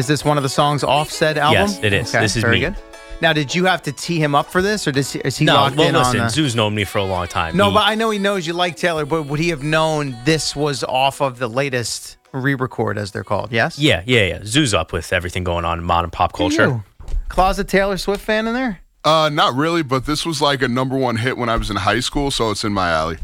[0.00, 1.60] Is this one of the songs off said album?
[1.68, 2.08] Yes, it is.
[2.14, 2.60] Okay, This is very me.
[2.60, 2.76] good.
[3.20, 5.44] Now, did you have to tee him up for this, or does he, is he
[5.44, 6.30] no, locked well, in listen, on the?
[6.32, 7.54] Zoo's known me for a long time.
[7.54, 9.04] No, He- but I know he knows you like Taylor.
[9.04, 13.52] But would he have known this was off of the latest re-record, as they're called?
[13.52, 13.78] Yes.
[13.78, 14.38] yeah, yeah, yeah.
[14.44, 16.64] Zoo's up with everything going on in modern pop culture.
[16.66, 16.82] You.
[17.28, 18.80] Closet Taylor Swift fan in there?
[19.04, 21.76] Uh, not really, but this was like a number one hit when I was in
[21.76, 23.18] high school, so it's in my alley.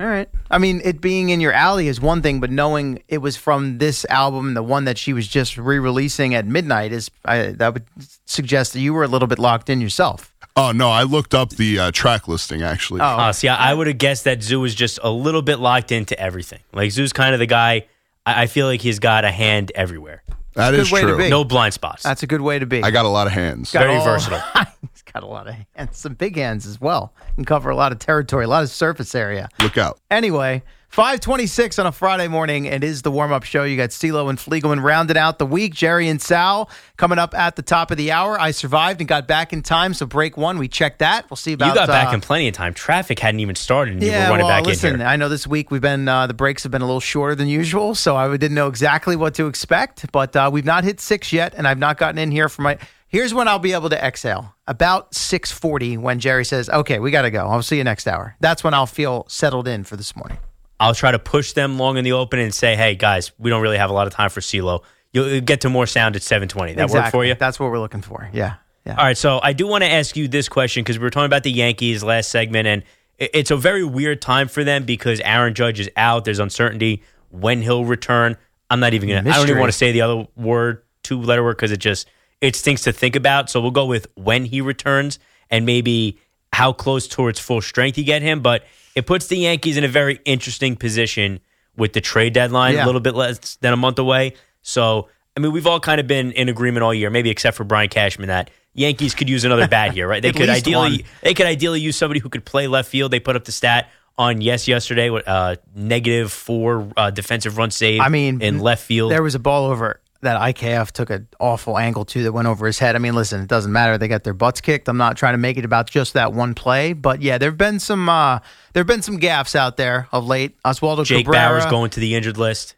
[0.00, 0.28] All right.
[0.50, 3.76] I mean, it being in your alley is one thing, but knowing it was from
[3.76, 7.84] this album, the one that she was just re-releasing at midnight, is I, that would
[8.24, 10.34] suggest that you were a little bit locked in yourself.
[10.56, 13.02] Oh no, I looked up the uh, track listing actually.
[13.02, 13.04] Oh.
[13.04, 15.92] Uh, see, I, I would have guessed that Zoo was just a little bit locked
[15.92, 16.60] into everything.
[16.72, 17.86] Like Zoo's kind of the guy.
[18.26, 20.22] I, I feel like he's got a hand everywhere.
[20.54, 21.16] that good is way to true.
[21.18, 21.28] be.
[21.28, 22.02] No blind spots.
[22.02, 22.82] That's a good way to be.
[22.82, 23.70] I got a lot of hands.
[23.70, 24.42] Got Very all- versatile.
[25.10, 27.12] He's got a lot of hands, some big hands as well.
[27.34, 29.48] Can cover a lot of territory, a lot of surface area.
[29.60, 29.98] Look out.
[30.08, 32.68] Anyway, 526 on a Friday morning.
[32.68, 33.62] And it is the warm up show.
[33.62, 35.72] You got CLo and Fliegelman rounding out the week.
[35.72, 38.40] Jerry and Sal coming up at the top of the hour.
[38.40, 39.94] I survived and got back in time.
[39.94, 41.30] So break one, we checked that.
[41.30, 42.74] We'll see about you got back uh, in plenty of time.
[42.74, 45.08] Traffic hadn't even started, and you yeah, were running well, back listen, in here.
[45.08, 47.46] I know this week we've been uh, the breaks have been a little shorter than
[47.46, 50.10] usual, so I didn't know exactly what to expect.
[50.10, 52.78] But uh, we've not hit six yet, and I've not gotten in here for my.
[53.10, 57.10] Here's when I'll be able to exhale about six forty when Jerry says, "Okay, we
[57.10, 57.44] got to go.
[57.44, 60.38] I'll see you next hour." That's when I'll feel settled in for this morning.
[60.78, 63.62] I'll try to push them long in the open and say, "Hey guys, we don't
[63.62, 64.84] really have a lot of time for CLo.
[65.12, 66.74] You'll get to more sound at 7:20.
[66.76, 68.30] That work for you?" That's what we're looking for.
[68.32, 68.54] Yeah,
[68.86, 68.94] yeah.
[68.94, 71.26] All right, so I do want to ask you this question because we were talking
[71.26, 72.84] about the Yankees last segment, and
[73.18, 76.24] it's a very weird time for them because Aaron Judge is out.
[76.24, 78.36] There's uncertainty when he'll return.
[78.70, 79.28] I'm not even gonna.
[79.28, 82.08] I don't even want to say the other word, two letter word, because it just
[82.40, 83.50] it stinks to think about.
[83.50, 85.18] So we'll go with when he returns
[85.50, 86.18] and maybe
[86.52, 88.40] how close towards full strength you get him.
[88.40, 91.40] But it puts the Yankees in a very interesting position
[91.76, 92.84] with the trade deadline Yeah.
[92.84, 94.34] a little bit less than a month away.
[94.62, 97.64] So I mean, we've all kind of been in agreement all year, maybe except for
[97.64, 100.20] Brian Cashman, that Yankees could use another bat here, right?
[100.22, 101.00] They could ideally one.
[101.22, 103.12] they could ideally use somebody who could play left field.
[103.12, 107.70] They put up the stat on yes yesterday, with uh, negative four uh, defensive run
[107.70, 108.00] save.
[108.00, 109.12] I mean, in left field.
[109.12, 112.66] There was a ball over that IKF took an awful angle to that went over
[112.66, 112.94] his head.
[112.94, 113.96] I mean, listen, it doesn't matter.
[113.96, 114.88] They got their butts kicked.
[114.88, 117.80] I'm not trying to make it about just that one play, but yeah, there've been
[117.80, 118.40] some uh
[118.72, 120.60] there've been some gaffes out there of late.
[120.62, 122.76] Oswaldo Jake Cabrera, Bauers going to the injured list.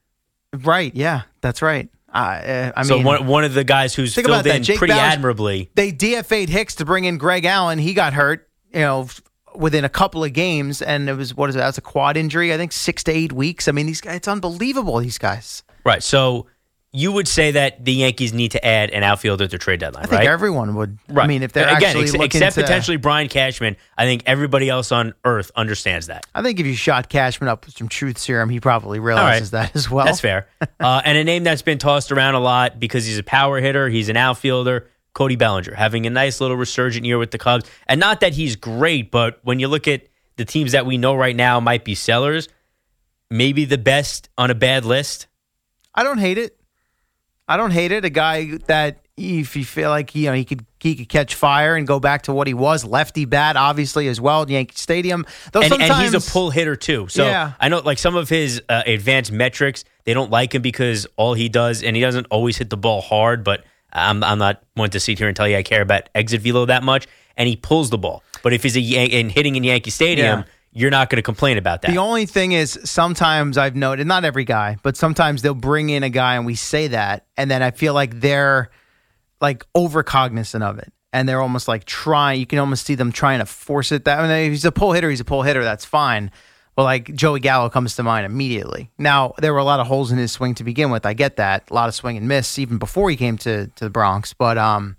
[0.62, 0.94] right?
[0.94, 1.88] Yeah, that's right.
[2.14, 4.46] Uh, I so mean, one one of the guys who's filled that.
[4.56, 5.70] in Jake pretty Bauers- admirably.
[5.74, 7.78] they DFA'd Hicks to bring in Greg Allen.
[7.78, 9.08] He got hurt, you know,
[9.56, 11.60] within a couple of games, and it was what is it?
[11.60, 12.52] That's a quad injury.
[12.52, 13.66] I think six to eight weeks.
[13.66, 14.98] I mean, these guys, it's unbelievable.
[14.98, 15.62] These guys.
[15.84, 16.02] Right.
[16.02, 16.46] So
[16.94, 20.04] you would say that the Yankees need to add an outfielder at their trade deadline,
[20.04, 20.28] I think right?
[20.28, 20.98] everyone would.
[21.08, 21.24] Right.
[21.24, 24.24] I mean, if they're again, actually ex- looking except to, potentially Brian Cashman, I think
[24.26, 26.26] everybody else on Earth understands that.
[26.34, 29.74] I think if you shot Cashman up with some truth serum, he probably realizes that
[29.74, 30.04] as well.
[30.04, 30.48] That's fair.
[30.80, 33.88] uh, and a name that's been tossed around a lot because he's a power hitter,
[33.88, 34.88] he's an outfielder.
[35.14, 38.56] Cody Bellinger having a nice little resurgent year with the Cubs, and not that he's
[38.56, 41.94] great, but when you look at the teams that we know right now might be
[41.94, 42.48] sellers,
[43.30, 45.26] maybe the best on a bad list.
[45.94, 46.58] I don't hate it.
[47.48, 48.04] I don't hate it.
[48.04, 51.76] A guy that if you feel like you know he could he could catch fire
[51.76, 54.42] and go back to what he was, lefty bat, obviously as well.
[54.42, 55.26] at Yankee Stadium.
[55.52, 57.08] Though and, and he's a pull hitter too.
[57.08, 57.52] So Yeah.
[57.60, 61.34] I know like some of his uh, advanced metrics, they don't like him because all
[61.34, 63.44] he does, and he doesn't always hit the ball hard.
[63.44, 66.40] But I'm I'm not one to sit here and tell you I care about exit
[66.40, 67.06] velo that much.
[67.36, 68.22] And he pulls the ball.
[68.42, 70.44] But if he's a Yan- and hitting in Yankee Stadium, Yeah.
[70.72, 71.90] You're not going to complain about that.
[71.90, 76.02] The only thing is, sometimes I've noted, not every guy, but sometimes they'll bring in
[76.02, 78.70] a guy and we say that, and then I feel like they're
[79.40, 82.40] like overcognizant of it, and they're almost like trying.
[82.40, 84.06] You can almost see them trying to force it.
[84.06, 85.62] That I mean, if he's a pull hitter, he's a pull hitter.
[85.62, 86.30] That's fine.
[86.74, 88.90] But like Joey Gallo comes to mind immediately.
[88.96, 91.04] Now there were a lot of holes in his swing to begin with.
[91.04, 93.84] I get that, a lot of swing and miss even before he came to to
[93.84, 94.32] the Bronx.
[94.32, 94.96] But um,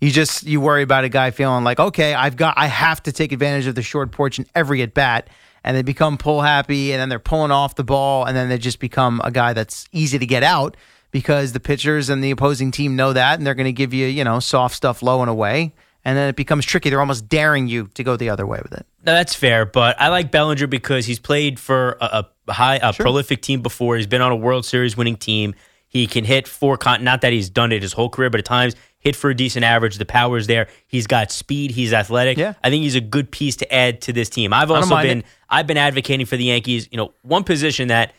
[0.00, 3.12] you just you worry about a guy feeling like okay i've got i have to
[3.12, 5.28] take advantage of the short porch in every at bat
[5.64, 8.58] and they become pull happy and then they're pulling off the ball and then they
[8.58, 10.76] just become a guy that's easy to get out
[11.10, 14.06] because the pitchers and the opposing team know that and they're going to give you
[14.06, 15.72] you know soft stuff low and away
[16.04, 18.72] and then it becomes tricky they're almost daring you to go the other way with
[18.72, 22.80] it No, that's fair, but I like Bellinger because he's played for a, a high,
[22.82, 23.96] a prolific team before.
[23.96, 25.54] He's been on a World Series winning team.
[25.86, 26.76] He can hit four.
[26.76, 29.34] Con- not that he's done it his whole career, but at times hit for a
[29.34, 29.98] decent average.
[29.98, 30.68] The power's there.
[30.86, 31.70] He's got speed.
[31.70, 32.38] He's athletic.
[32.38, 32.54] Yeah.
[32.62, 34.52] I think he's a good piece to add to this team.
[34.52, 35.26] I've also been it.
[35.48, 36.88] I've been advocating for the Yankees.
[36.90, 38.12] You know, one position that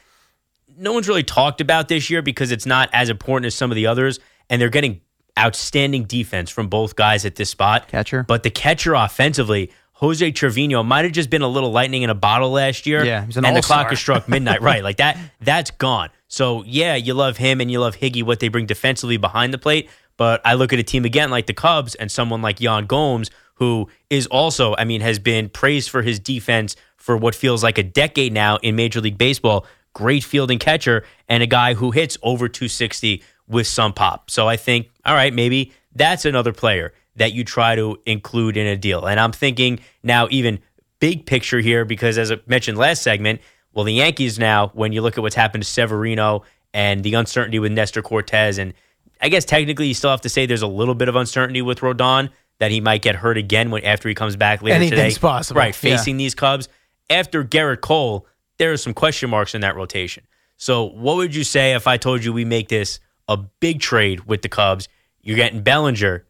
[0.77, 3.75] no one's really talked about this year because it's not as important as some of
[3.75, 5.01] the others, and they're getting
[5.37, 7.87] outstanding defense from both guys at this spot.
[7.87, 8.23] Catcher.
[8.23, 12.15] But the catcher offensively, Jose Trevino might have just been a little lightning in a
[12.15, 13.03] bottle last year.
[13.03, 13.77] Yeah, he's an and the all-star.
[13.79, 14.61] clock has struck midnight.
[14.61, 15.17] right, like that.
[15.41, 16.09] That's gone.
[16.27, 19.57] So yeah, you love him and you love Higgy, what they bring defensively behind the
[19.57, 19.89] plate.
[20.17, 23.29] But I look at a team again like the Cubs and someone like Yan Gomes,
[23.55, 27.77] who is also, I mean, has been praised for his defense for what feels like
[27.77, 29.65] a decade now in Major League Baseball.
[29.93, 34.29] Great fielding catcher and a guy who hits over 260 with some pop.
[34.29, 38.67] So I think, all right, maybe that's another player that you try to include in
[38.67, 39.05] a deal.
[39.05, 40.59] And I'm thinking now, even
[40.99, 43.41] big picture here, because as I mentioned last segment,
[43.73, 47.59] well, the Yankees now, when you look at what's happened to Severino and the uncertainty
[47.59, 48.73] with Nestor Cortes, and
[49.21, 51.79] I guess technically you still have to say there's a little bit of uncertainty with
[51.79, 55.19] Rodon that he might get hurt again when after he comes back later Anything's today.
[55.19, 55.59] possible.
[55.59, 56.69] Right, facing these Cubs.
[57.09, 58.27] After Gerrit Cole,
[58.57, 60.23] there are some question marks in that rotation.
[60.57, 64.21] So, what would you say if I told you we make this a big trade
[64.25, 64.89] with the Cubs?
[65.21, 66.25] You're getting Bellinger,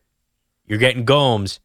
[0.65, 1.59] you're getting Gomes,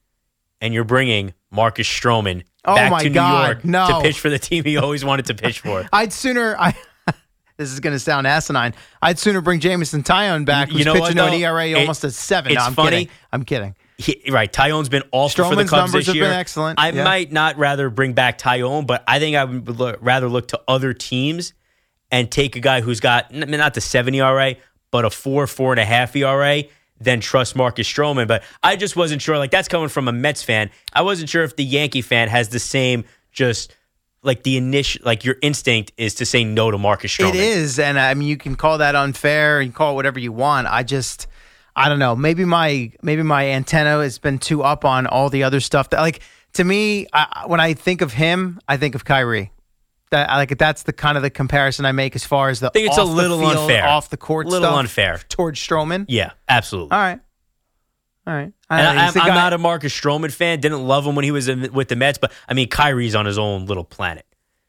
[0.60, 3.88] and you're bringing Marcus Stroman Oh back to New York no.
[3.88, 5.88] to pitch for the team he always wanted to pitch for.
[5.92, 6.56] I'd sooner.
[6.56, 6.76] I,
[7.62, 8.74] this is going to sound asinine.
[9.00, 11.34] I'd sooner bring Jameson Taillon back, You who's know pitching to an?
[11.34, 12.52] ERA It- almost a seven.
[12.52, 12.90] it's no, I'm funny.
[12.90, 13.08] kidding.
[13.32, 13.74] I'm kidding.
[13.98, 16.24] He, right, Taillon's been awful for the Cubs numbers this have year.
[16.24, 17.04] been excellent, I yeah.
[17.04, 20.60] might not rather bring back Taillon, but I think I would look, rather look to
[20.66, 21.52] other teams
[22.10, 24.56] and take a guy who's got not the seven ERA,
[24.90, 26.64] but a four, four and a half ERA,
[27.00, 28.26] Then trust Marcus Stroman.
[28.26, 29.38] But I just wasn't sure.
[29.38, 30.70] Like that's coming from a Mets fan.
[30.92, 33.74] I wasn't sure if the Yankee fan has the same just
[34.22, 37.30] like the initial like your instinct is to say no to Marcus Stroman.
[37.30, 39.60] It is, and I mean, you can call that unfair.
[39.60, 40.66] You can call it whatever you want.
[40.68, 41.26] I just,
[41.74, 42.14] I don't know.
[42.14, 45.90] Maybe my maybe my antenna has been too up on all the other stuff.
[45.90, 46.20] That like
[46.54, 49.50] to me, I, when I think of him, I think of Kyrie.
[50.10, 52.66] That I like that's the kind of the comparison I make as far as the.
[52.66, 53.86] I think it's a little field, unfair.
[53.88, 55.20] off the court, Little stuff unfair.
[55.30, 56.04] towards Stroman.
[56.06, 56.92] Yeah, absolutely.
[56.92, 57.18] All right,
[58.26, 58.52] all right.
[58.70, 60.60] I And don't know, I, I'm not a Marcus Stroman fan.
[60.60, 63.26] Didn't love him when he was in, with the Mets, but I mean, Kyrie's on
[63.26, 64.24] his own little planet.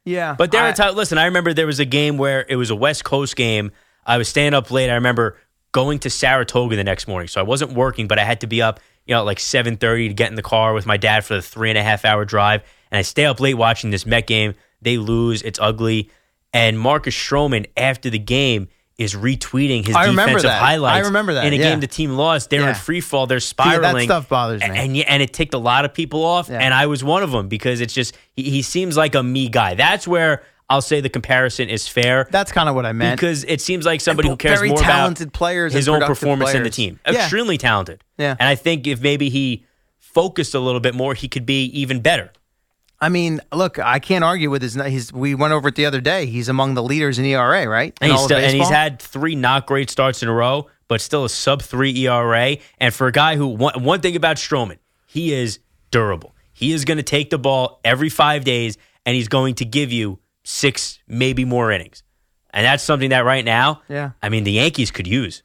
[0.06, 0.96] Yeah, But there I- are times.
[0.96, 3.72] Listen, I remember there was a game where it was a West Coast game.
[4.06, 4.90] I was staying up late.
[4.90, 5.38] I remember
[5.72, 8.62] going to Saratoga the next morning, so I wasn't working, but I had to be
[8.62, 11.24] up, you know, at like seven thirty to get in the car with my dad
[11.24, 12.64] for the three and a half hour drive.
[12.92, 14.56] And I stay up late watching this Met game.
[14.82, 15.42] They lose.
[15.42, 16.10] It's ugly.
[16.54, 18.68] And Marcus Stroman after the game
[19.04, 20.62] is retweeting his I defensive that.
[20.62, 21.04] highlights.
[21.06, 21.70] I remember that, in a yeah.
[21.70, 22.50] game the team lost.
[22.50, 22.70] They're Yeah.
[22.70, 23.28] in free fall.
[23.28, 23.82] They're spiraling.
[23.82, 24.08] that spiraling.
[24.08, 24.68] stuff bothers me.
[24.68, 26.60] And, and and it ticked a lot of people off, Yeah.
[26.60, 29.50] and I was one of them because it's just he, he seems like a me
[29.50, 29.76] guy.
[29.76, 33.20] That's where I'll say the comparison is fair That's kind of what I meant.
[33.20, 36.64] because it seems like somebody who cares more talented about players his own performance in
[36.64, 37.00] the team.
[37.06, 38.04] Extremely talented.
[38.18, 38.36] Yeah.
[38.40, 39.66] and I think if maybe he
[40.00, 42.32] focused a little bit more, he could be even better.
[43.04, 44.76] I mean, look, I can't argue with his.
[44.76, 46.26] His we went over it the other day.
[46.26, 47.94] He's among the leaders in ERA, right?
[48.00, 51.26] And he's, still, and he's had three not great starts in a row, but still
[51.26, 52.56] a sub three ERA.
[52.78, 55.60] And for a guy who one, one thing about Stroman, he is
[55.92, 56.34] durable.
[56.54, 59.92] He is going to take the ball every five days, and he's going to give
[59.92, 62.04] you six, maybe more innings.
[62.52, 64.12] And that's something that right now, Yeah.
[64.22, 65.44] I mean, the Yankees could use.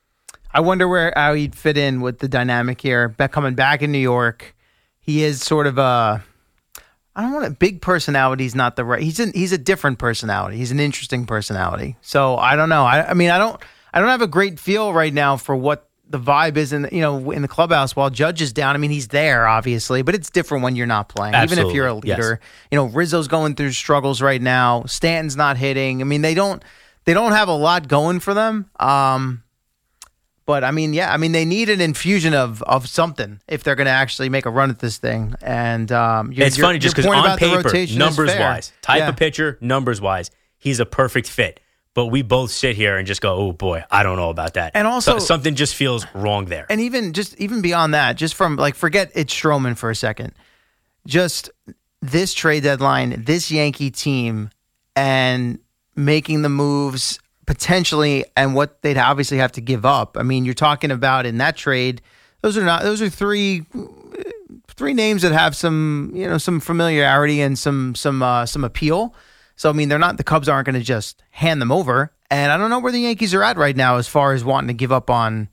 [0.54, 3.08] I wonder where how he'd fit in with the dynamic here.
[3.08, 4.54] Back coming back in New York,
[5.00, 6.22] he is sort of a.
[7.18, 8.44] I don't want a big personality.
[8.44, 9.02] Is not the right.
[9.02, 10.56] He's an, he's a different personality.
[10.56, 11.96] He's an interesting personality.
[12.00, 12.84] So I don't know.
[12.84, 13.60] I, I mean, I don't
[13.92, 17.00] I don't have a great feel right now for what the vibe is in you
[17.00, 18.76] know in the clubhouse while Judge is down.
[18.76, 21.34] I mean, he's there obviously, but it's different when you're not playing.
[21.34, 22.18] Even if you're a Absolutely, yes.
[22.18, 24.84] leader, you know Rizzo's going through struggles right now.
[24.84, 26.00] Stanton's not hitting.
[26.00, 26.62] I mean, they don't
[27.04, 28.70] they don't have a lot going for them.
[28.78, 29.42] Um,
[30.48, 33.74] but I mean, yeah, I mean, they need an infusion of of something if they're
[33.76, 35.34] going to actually make a run at this thing.
[35.42, 39.10] And um, it's your- funny just because on paper, rotation numbers wise, type Yeah.
[39.10, 41.60] of pitcher, numbers wise, he's a perfect fit.
[41.92, 44.72] But we both sit here and just go, "Oh boy, I don't know about that."
[44.74, 46.64] And also- So- something just feels wrong there.
[46.70, 50.32] And even just even beyond that, just from like forget it's Stroman for a second.
[51.06, 51.50] Just
[52.00, 54.48] this trade deadline, this Yankee team,
[54.96, 55.58] and
[55.94, 60.18] making the moves potentially, and what they'd obviously have to give up.
[60.18, 62.02] I mean, you're talking about in that trade.
[62.42, 62.82] Those are not.
[62.82, 63.64] Those are three
[64.66, 69.14] three names that have some you know some familiarity and some some uh, some appeal.
[69.56, 72.12] So I mean, they're not the Cubs aren't going to just hand them over.
[72.30, 74.68] And I don't know where the Yankees are at right now as far as wanting
[74.68, 75.48] to give up on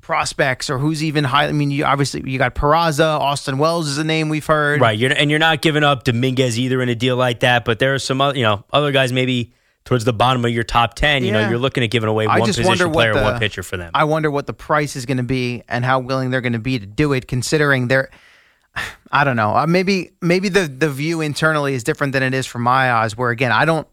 [0.00, 1.46] prospects or who's even high.
[1.46, 4.80] I mean, you obviously you got Peraza, Austin Wells is a name we've heard.
[4.80, 7.64] Right, you're, and you're not giving up Dominguez either in a deal like that.
[7.64, 9.52] But there are some other, you know, other guys maybe
[9.84, 11.24] towards the bottom of your top ten.
[11.24, 13.76] You know, you're looking at giving away I one position player, the- one pitcher for
[13.76, 13.90] them.
[13.94, 16.58] I wonder what the price is going to be and how willing they're going to
[16.58, 18.10] be to do it, considering they're.
[19.12, 19.56] I don't know.
[19.56, 23.16] Uh, maybe maybe the the view internally is different than it is from my eyes.
[23.16, 23.88] Where again, I don't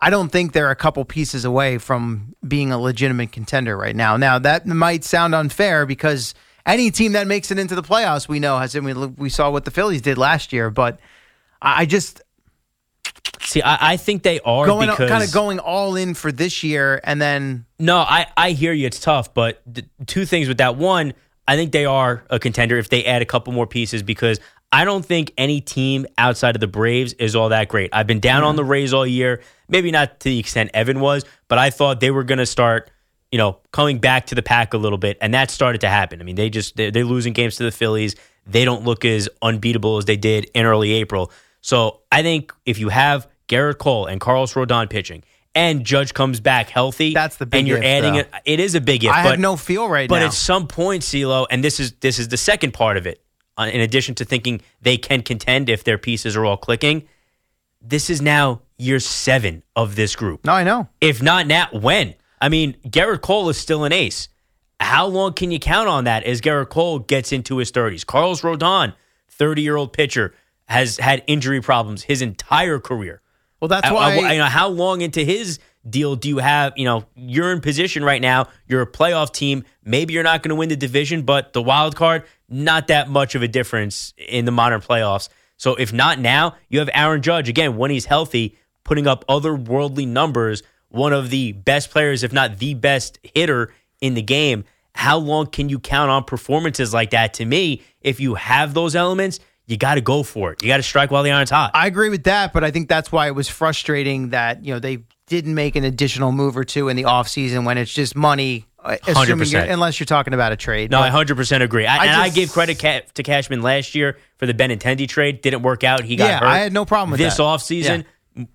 [0.00, 4.16] I don't think they're a couple pieces away from being a legitimate contender right now.
[4.16, 8.40] Now that might sound unfair because any team that makes it into the playoffs, we
[8.40, 8.74] know has.
[8.74, 10.98] I mean, we saw what the Phillies did last year, but
[11.60, 12.22] I I just
[13.44, 16.62] See, I, I think they are going because kind of going all in for this
[16.62, 18.86] year, and then No, I, I hear you.
[18.86, 20.76] It's tough, but th- two things with that.
[20.76, 21.12] One,
[21.48, 24.38] I think they are a contender if they add a couple more pieces because
[24.70, 27.90] I don't think any team outside of the Braves is all that great.
[27.92, 28.56] I've been down on mm-hmm.
[28.56, 32.10] the Rays all year, maybe not to the extent Evan was, but I thought they
[32.10, 32.90] were going to start,
[33.30, 36.20] you know, coming back to the pack a little bit, and that started to happen.
[36.20, 38.14] I mean, they just they're, they're losing games to the Phillies.
[38.46, 41.30] They don't look as unbeatable as they did in early April.
[41.60, 45.22] So I think if you have Gerrit Cole and Carlos Rodon pitching,
[45.54, 48.30] and Judge comes back healthy, That's the big and you're if, adding it.
[48.46, 49.10] It is a big if.
[49.10, 50.20] I but, have no feel right but now.
[50.22, 53.22] But at some point, CLo, and this is this is the second part of it.
[53.58, 57.06] uh, In addition to thinking they can contend if their pieces are all clicking,
[57.80, 60.44] this is now year seven of this group.
[60.44, 60.88] no, I know.
[61.00, 62.14] If not now, when?
[62.40, 64.28] I mean, Gerrit Cole is still an ace.
[64.80, 68.04] How long can you count on that as Gerrit Cole gets into his 30s?
[68.04, 68.94] Carlos Rodon,
[69.28, 70.34] 30 year old pitcher,
[70.66, 73.21] has had injury problems his entire career.
[73.62, 74.16] Well, that's I- why.
[74.16, 76.72] I- you know, how long into his deal do you have?
[76.74, 78.48] You know, you're in position right now.
[78.66, 79.62] You're a playoff team.
[79.84, 83.36] Maybe you're not going to win the division, but the wild card, not that much
[83.36, 85.28] of a difference in the modern playoffs.
[85.58, 90.08] So if not now, you have Aaron Judge again when he's healthy, putting up otherworldly
[90.08, 90.64] numbers.
[90.88, 94.64] One of the best players, if not the best hitter in the game.
[94.96, 97.34] How long can you count on performances like that?
[97.34, 100.62] To me, if you have those elements, you got to go for it.
[100.62, 101.70] You got to strike while the iron's hot.
[101.74, 104.80] I agree with that, but I think that's why it was frustrating that you know
[104.80, 108.66] they didn't make an additional move or two in the offseason when it's just money.
[108.84, 109.70] uh, Assuming you're, 100%.
[109.72, 110.90] unless you're talking about a trade.
[110.90, 111.86] No, I hundred percent agree.
[111.86, 115.08] I, I and I just- gave credit ca- to Cashman last year for the Benintendi
[115.08, 115.40] trade.
[115.40, 116.02] Didn't work out.
[116.04, 116.46] He got Yeah, hurt.
[116.46, 117.42] I had no problem with this that.
[117.42, 118.04] offseason.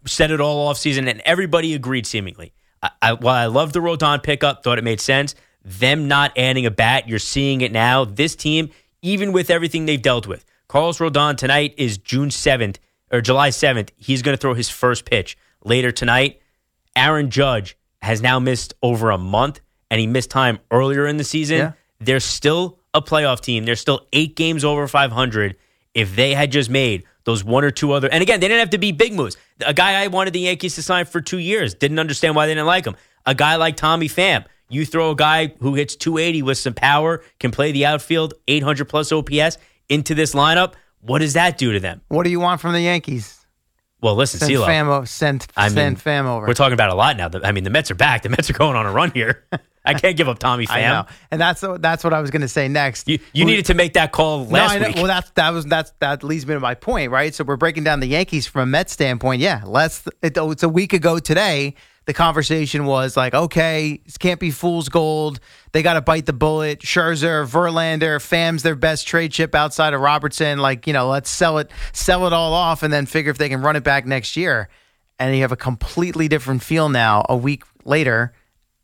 [0.06, 2.52] Said it all offseason, and everybody agreed seemingly.
[2.82, 5.36] I, I, while I love the Rodon pickup, thought it made sense.
[5.64, 8.04] Them not adding a bat, you're seeing it now.
[8.04, 8.70] This team,
[9.04, 13.92] even with everything they've dealt with, Carlos Rodon tonight is June seventh or July seventh.
[13.96, 16.42] He's going to throw his first pitch later tonight.
[16.94, 21.24] Aaron Judge has now missed over a month, and he missed time earlier in the
[21.24, 21.58] season.
[21.58, 21.72] Yeah.
[22.00, 23.64] They're still a playoff team.
[23.64, 25.56] They're still eight games over 500.
[25.94, 28.72] If they had just made those one or two other, and again, they didn't have
[28.72, 29.38] to be big moves.
[29.66, 32.54] A guy I wanted the Yankees to sign for two years didn't understand why they
[32.54, 32.98] didn't like him.
[33.26, 37.24] A guy like Tommy Pham, you throw a guy who hits 280 with some power,
[37.40, 39.58] can play the outfield, 800 plus OPS
[39.90, 40.74] into this lineup.
[41.02, 42.02] What does that do to them?
[42.10, 43.46] what do you want from the Yankees?
[44.02, 44.68] Well, listen, Send CeeLo.
[44.68, 46.46] Pham, o- send, I mean, send Pham over.
[46.46, 47.30] We're talking about a lot now.
[47.44, 48.22] I mean, the Mets are back.
[48.22, 49.46] The Mets are going on a run here.
[49.88, 52.48] I can't give up Tommy I know, and that's that's what I was going to
[52.48, 53.08] say next.
[53.08, 54.88] You, you Who- needed to make that call No, last I know.
[54.88, 54.96] week.
[54.98, 57.34] Well, that's that was that's that leads me to my point, right?
[57.34, 59.42] So we're breaking down the Yankees from a Mets standpoint.
[59.42, 60.04] Yeah, let's.
[60.22, 61.76] It, oh, it's a week ago today.
[62.06, 65.42] The conversation was like, okay, this can't be fool's gold.
[65.74, 66.80] They got to bite the bullet.
[66.80, 70.60] Scherzer, Verlander, Pham's their best trade chip outside of Robertson.
[70.60, 73.50] Like, you know, let's sell it, sell it all off, and then figure if they
[73.50, 74.70] can run it back next year.
[75.20, 78.32] And you have a completely different feel now a week later.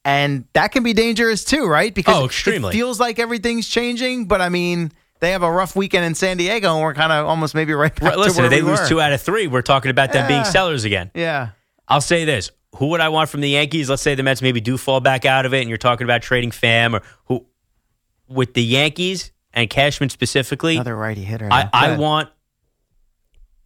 [0.05, 1.93] And that can be dangerous too, right?
[1.93, 2.69] Because Oh, extremely.
[2.69, 6.35] it feels like everything's changing, but I mean, they have a rough weekend in San
[6.37, 8.81] Diego, and we're kind of almost maybe right back Right, listen, if they we lose
[8.81, 8.87] were.
[8.89, 11.09] two out of three, we're talking about them being sellers again.
[11.15, 11.49] Yeah,
[11.87, 12.51] I'll say this.
[12.77, 13.89] Who would I want from the Yankees?
[13.89, 16.21] Let's say the Mets maybe do fall back out of it and you're talking about
[16.23, 17.45] trading Pham or who
[18.27, 20.75] with the Yankees and Cashman specifically.
[20.75, 21.47] another righty hitter.
[21.51, 22.29] I, I want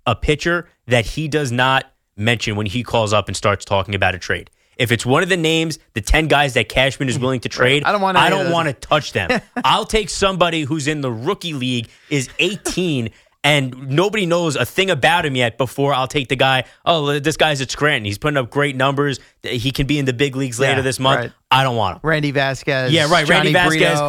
[0.06, 1.86] a pitcher that he does not
[2.17, 4.50] mention when he calls up and starts talking about a trade.
[4.77, 7.83] If it's one of the names, the 10 guys that Cashman is willing to trade,
[7.83, 9.41] I don't want I don't want to touch them.
[9.63, 13.09] I'll take somebody who's in the rookie league, is 18,
[13.43, 17.37] and nobody knows a thing about him yet before I'll take the guy, oh, this
[17.37, 18.03] guy's at Scranton.
[18.03, 19.19] He's putting up great numbers.
[19.41, 21.19] He can be in the big leagues later Yeah, this month.
[21.21, 21.31] right.
[21.49, 21.99] I don't want him.
[22.03, 22.91] Randy Vasquez.
[22.91, 23.27] Yeah, right.
[23.29, 23.99] Randy Vasquez,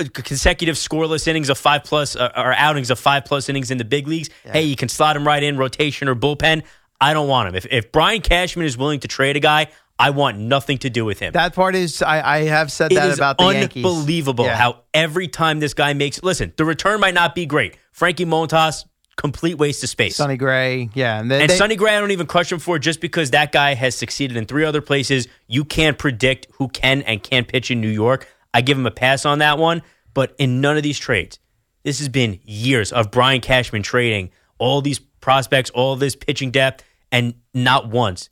[0.00, 3.76] f- consecutive scoreless innings of five plus, uh, or outings of five plus innings in
[3.76, 4.30] the big leagues.
[4.44, 6.62] Hey, you can slot him right in rotation or bullpen.
[6.98, 7.54] I don't want him.
[7.54, 9.66] If, if Brian Cashman is willing to trade a guy,
[9.98, 11.32] I want nothing to do with him.
[11.32, 13.84] That part is, I, I have said It that is about the Yankees.
[13.84, 14.56] unbelievable Yeah.
[14.56, 16.22] how every time this guy makes.
[16.22, 17.76] Listen, the return might not be great.
[17.92, 18.84] Frankie Montas,
[19.16, 20.16] complete waste of space.
[20.16, 20.90] Sonny Gray.
[20.92, 23.30] Yeah, and, they, And they- Sonny Gray, I don't even crush him for just because
[23.30, 25.28] that guy has succeeded in three other places.
[25.46, 28.28] You can't predict who can and can't pitch in New York.
[28.52, 29.82] I give him a pass on that one.
[30.12, 31.38] But in none of these trades,
[31.84, 36.82] this has been years of Brian Cashman trading all these prospects, all this pitching depth,
[37.12, 38.28] and not once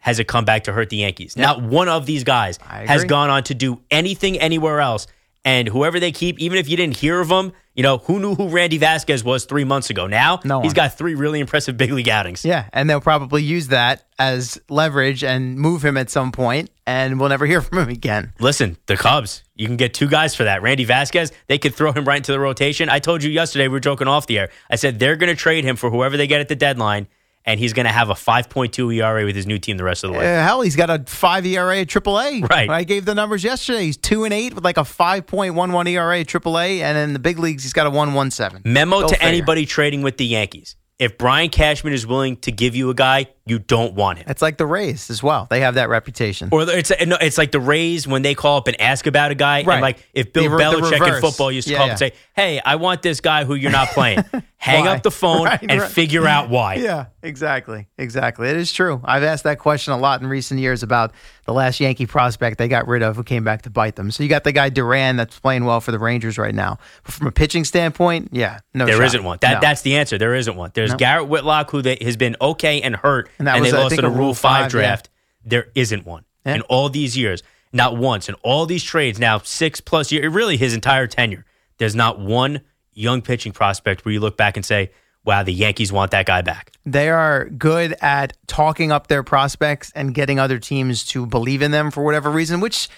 [0.00, 1.36] has it come back to hurt the Yankees.
[1.36, 5.06] Not one of these guys has gone on to do anything anywhere else.
[5.42, 8.34] And whoever they keep, even if you didn't hear of them, you know, who knew
[8.34, 10.06] who Randy Vasquez was three months ago?
[10.06, 12.44] Now No he's got three really impressive big league outings.
[12.44, 17.18] yeah, and they'll probably use that as leverage and move him at some point, and
[17.18, 18.34] we'll never hear from him again.
[18.38, 20.60] Listen, the Cubs, you can get two guys for that.
[20.60, 22.90] Randy Vasquez, they could throw him right into the rotation.
[22.90, 24.50] I told you yesterday, we were joking off the air.
[24.68, 27.08] I said they're going to trade him for whoever they get at the deadline,
[27.44, 30.12] and he's going to have a 5.2 ERA with his new team the rest of
[30.12, 30.24] the way.
[30.24, 32.48] Uh, hell, he's got a five ERA at AAA.
[32.48, 32.68] Right.
[32.68, 33.84] I gave the numbers yesterday.
[33.84, 36.98] He's two and eight with like a five point one one ERA at AAA, and
[36.98, 38.62] in the big leagues, he's got a one one seven.
[38.64, 39.28] Memo Go to figure.
[39.28, 40.76] anybody trading with the Yankees.
[40.98, 44.26] If Brian Cashman is willing to give you a guy, you don't want him.
[44.28, 45.46] It's like the Rays as well.
[45.50, 46.48] They have that reputation.
[46.52, 49.34] Or it's no, it's like the Rays when they call up and ask about a
[49.34, 49.74] guy, Right.
[49.74, 51.88] and like if Bill The re- the Belichick in football used to Yeah, call up
[52.00, 52.06] yeah.
[52.06, 54.24] and say, "Hey, I want this guy who you're not playing."
[54.56, 54.90] Hang Why?
[54.96, 55.90] up the phone Right, and right.
[55.90, 56.74] figure out why.
[56.80, 57.88] Yeah, exactly.
[57.96, 58.48] Exactly.
[58.50, 59.00] It is true.
[59.04, 61.12] I've asked that question a lot in recent years about
[61.46, 64.10] the last Yankee prospect they got rid of who came back to bite them.
[64.10, 66.78] So you got the guy Duran that's playing well for the Rangers right now.
[67.04, 69.38] But from a pitching standpoint, yeah, no There not one.
[69.40, 69.60] That No.
[69.60, 70.18] that's the answer.
[70.18, 70.70] There isn't one.
[70.74, 70.96] There's No.
[70.98, 73.80] Garrett Whitlock who they, has been okay and hurt, And and, that was, they I
[73.80, 74.68] lost think, in a Rule Five, five, yeah.
[74.68, 75.10] draft.
[75.44, 76.56] There isn't one Yeah.
[76.56, 77.42] in all these years.
[77.72, 79.18] Not once in all these trades.
[79.18, 81.44] Now six plus years, really his entire tenure.
[81.78, 82.60] There's not one
[82.92, 84.90] young pitching prospect where you look back and say,
[85.24, 89.90] "Wow, the Yankees want that guy back." They are good at talking up their prospects
[89.94, 92.88] and getting other teams to believe in them for whatever reason, which,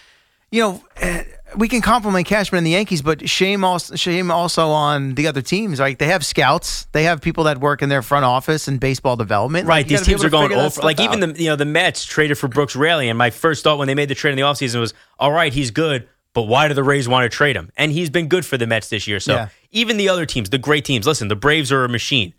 [0.50, 1.24] you know, eh,
[1.56, 5.42] we can compliment Cashman and the Yankees, but shame also, shame also on the other
[5.42, 5.78] teams.
[5.80, 9.16] Like they have scouts, they have people that work in their front office and baseball
[9.16, 9.66] development.
[9.66, 10.80] Right, Like, these teams are going over.
[10.82, 13.78] Like even the you know the Mets traded for Brooks Raley, and my first thought
[13.78, 16.68] when they made the trade in the offseason was, "All right, he's good, but why
[16.68, 19.06] do the Rays want to trade him?" And he's been good for the Mets this
[19.06, 19.20] year.
[19.20, 19.48] So Yeah.
[19.70, 22.34] even the other teams, the great teams, listen, the Braves are a machine.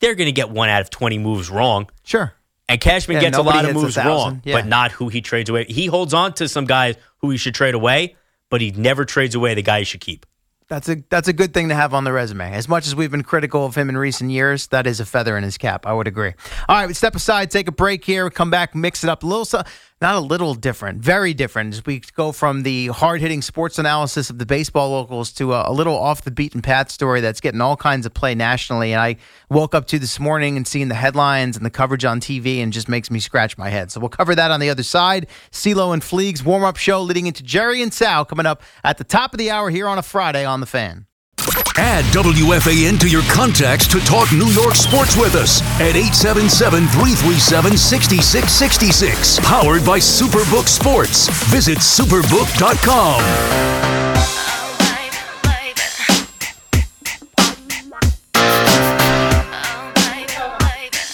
[0.00, 1.88] They're going to get one out of twenty moves wrong.
[2.04, 2.32] Sure.
[2.68, 4.56] And Cashman Yeah, gets a lot of moves wrong, yeah.
[4.56, 5.66] but not who he trades away.
[5.68, 8.16] He holds on to some guys who he should trade away,
[8.50, 10.26] but he never trades away the guy he should keep.
[10.68, 12.52] That's a that's a good thing to have on the resume.
[12.52, 15.36] As much as we've been critical of him in recent years, that is a feather
[15.38, 15.86] in his cap.
[15.86, 16.32] I would agree.
[16.68, 19.26] All right, we step aside, take a break here, come back, mix it up a
[19.26, 19.62] little, so-
[20.00, 21.72] not a little different, very different.
[21.72, 25.70] As we go from the hard hitting sports analysis of the baseball locals to a,
[25.70, 28.92] a little off the beaten path story that's getting all kinds of play nationally.
[28.92, 29.16] And I
[29.48, 32.72] woke up to this morning and seeing the headlines and the coverage on TV and
[32.72, 33.90] just makes me scratch my head.
[33.90, 35.28] So we'll cover that on the other side.
[35.50, 39.04] CLo and Fliegs' warm up show leading into Jerry and Sal coming up at the
[39.04, 41.06] top of the hour here on a Friday on the fan.
[41.78, 47.76] Add WFAN to your contacts to talk New York sports with us at 877 337
[47.76, 49.40] 6666.
[49.40, 51.28] Powered by SuperBook Sports.
[51.50, 53.20] Visit superbook.com.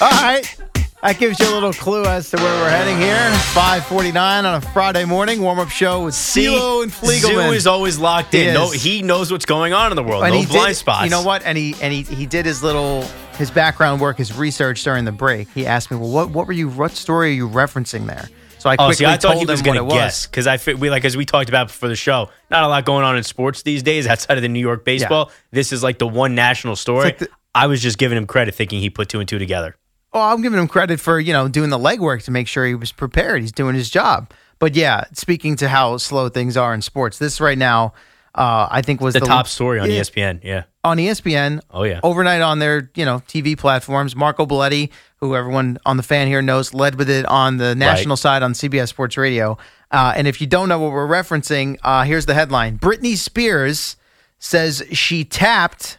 [0.01, 0.72] All right.
[1.03, 3.17] That gives you a little clue as to where we're heading here.
[3.55, 5.43] 549 on a Friday morning.
[5.43, 7.53] Warm up show with CLo and Zoo Fliegelman.
[7.57, 8.55] is always locked He in.
[8.55, 10.23] No, he knows what's going on in the world.
[10.23, 11.03] And no he blind did, spots.
[11.05, 11.43] You know what?
[11.45, 13.03] And he and he, he did his little
[13.37, 15.49] his background work, his research during the break.
[15.51, 16.69] He asked me, "Well, what what were you?
[16.69, 18.29] What story are you referencing there?"
[18.61, 20.57] So I Oh, quickly see, I thought told he was going to guess because I
[20.75, 22.31] we like as we talked about before the show.
[22.49, 25.33] Not a lot going on in sports these days outside of the New York baseball.
[25.51, 27.17] This is like the one national story.
[27.57, 29.75] I was just giving him credit, thinking he put two and two together.
[30.13, 32.75] Well, I'm giving him credit for you know doing the legwork to make sure he
[32.75, 33.41] was prepared.
[33.41, 34.31] He's doing his job.
[34.59, 37.95] But yeah, speaking to how slow things are in sports, this right now,
[38.35, 39.89] uh, I think was The, the, top story on.
[39.89, 40.41] ESPN.
[40.45, 40.65] Yeah.
[40.85, 41.61] on ESPN.
[41.71, 41.99] Oh, yeah.
[42.03, 44.15] overnight on their you know TV platforms.
[44.15, 48.17] Marco Belletti, who everyone on the fan here knows, led with it on the national
[48.17, 49.59] side on CBS Sports Radio.
[49.91, 53.97] Uh, and if you don't know what we're referencing, uh, here's the headline: Britney Spears
[54.39, 55.99] says she tapped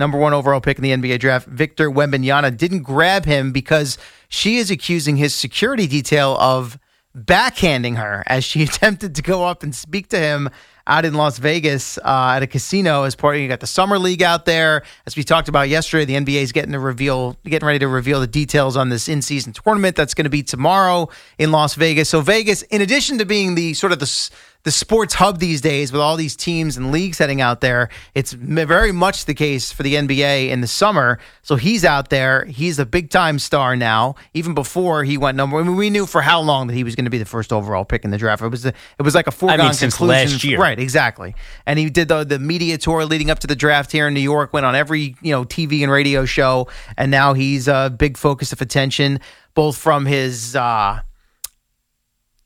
[0.00, 3.98] number one overall pick in the NBA draft, Victor Wembanyama, didn't grab him because
[4.28, 6.76] she is accusing his security detail of
[7.16, 10.50] backhanding her as she attempted to go up and speak to him
[10.86, 13.98] out in Las Vegas uh, at a casino as part of you got the summer
[13.98, 14.82] league out there.
[15.06, 18.20] As we talked about yesterday, the NBA is getting to reveal, getting ready to reveal
[18.20, 22.08] the details on this in-season tournament that's going to be tomorrow in Las Vegas.
[22.08, 24.30] So Vegas, in addition to being the sort of the
[24.62, 27.88] the sports hub these days with all these teams and leagues heading out there.
[28.14, 31.18] It's very much the case for the NBA in the summer.
[31.42, 32.44] So he's out there.
[32.44, 34.16] He's a big time star now.
[34.34, 36.94] Even before he went number, I mean, we knew for how long that he was
[36.94, 38.42] going to be the first overall pick in the draft.
[38.42, 40.30] It was a, it was like a foregone since conclusion.
[40.32, 40.58] last year.
[40.58, 40.78] right?
[40.78, 41.34] Exactly.
[41.64, 44.20] And he did the the media tour leading up to the draft here in New
[44.20, 44.52] York.
[44.52, 48.52] Went on every you know TV and radio show, and now he's a big focus
[48.52, 49.20] of attention,
[49.54, 50.54] both from his.
[50.54, 51.00] uh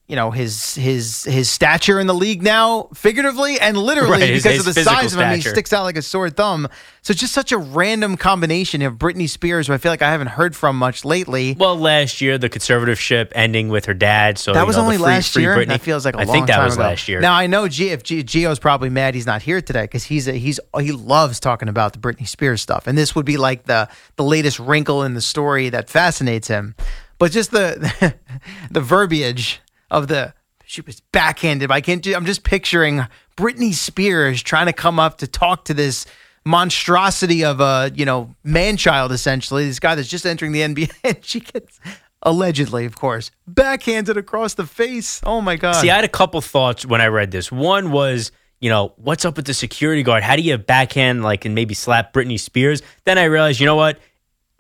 [0.07, 4.45] you know his his his stature in the league now, figuratively and literally, Right, because
[4.45, 6.69] his of the size of him, he sticks out like a sore thumb.
[7.01, 10.29] So just such a random combination of Britney Spears, who I feel like I haven't
[10.29, 11.55] heard from much lately.
[11.59, 14.37] Well, last year the conservatorship ending with her dad.
[14.39, 15.57] So that was know, only free- last free year.
[15.57, 15.69] Britney.
[15.69, 16.83] That feels like a I long think that time was ago.
[16.83, 17.21] last year.
[17.21, 20.29] Now I know G, if G, Gio's probably mad he's not here today because he's
[20.29, 23.65] a, he's he loves talking about the Britney Spears stuff, and this would be like
[23.65, 26.75] the the latest wrinkle in the story that fascinates him.
[27.19, 28.15] But just the
[28.71, 29.61] the verbiage
[29.95, 30.35] of the
[30.67, 31.71] she was backhanded.
[31.71, 32.03] I can't.
[32.03, 36.07] do- I'm just picturing Britney Spears trying to come up to talk to this
[36.45, 39.67] monstrosity of a you know man child essentially.
[39.67, 41.81] This guy that's just entering the NBA, and she gets
[42.23, 45.21] allegedly, of course, backhanded across the face.
[45.25, 45.75] Oh my god!
[45.77, 47.53] See, I had a couple thoughts when I read this.
[47.53, 50.23] One was, you know, what's up with the security guard?
[50.23, 52.83] How do you backhand like and maybe slap Britney Spears?
[53.05, 53.99] Then I realized, you know what?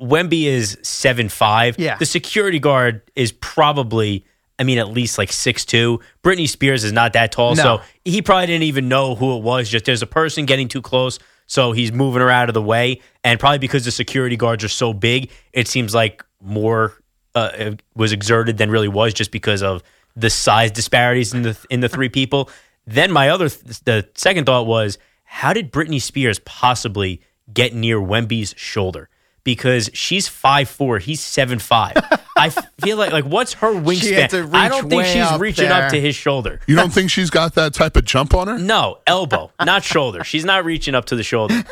[0.00, 1.78] Wemby is seven five.
[1.78, 1.96] Yeah.
[1.96, 4.26] The security guard is probably,
[4.58, 6.00] I mean, at least like six two.
[6.22, 7.62] Britney Spears is not that tall, No.
[7.62, 9.68] so he probably didn't even know who it was.
[9.68, 13.00] Just there's a person getting too close, so he's moving her out of the way,
[13.24, 16.94] and probably because the security guards are so big, it seems like more
[17.34, 19.82] uh, was exerted than really was, just because of
[20.14, 22.48] the size disparities in the in the three people.
[22.86, 27.20] Then my other th- the second thought was, how did Britney Spears possibly
[27.52, 29.08] get near Wemby's shoulder?
[29.42, 31.96] Because she's five four, he's seven five.
[32.36, 34.54] I feel like like what's her She had to wingspan?
[34.54, 35.84] I don't think way she's reaching there.
[35.84, 36.60] up to his shoulder.
[36.66, 38.58] You don't think she's got that type of jump on her?
[38.58, 40.24] No, elbow, not shoulder.
[40.24, 41.62] She's not reaching up to the shoulder.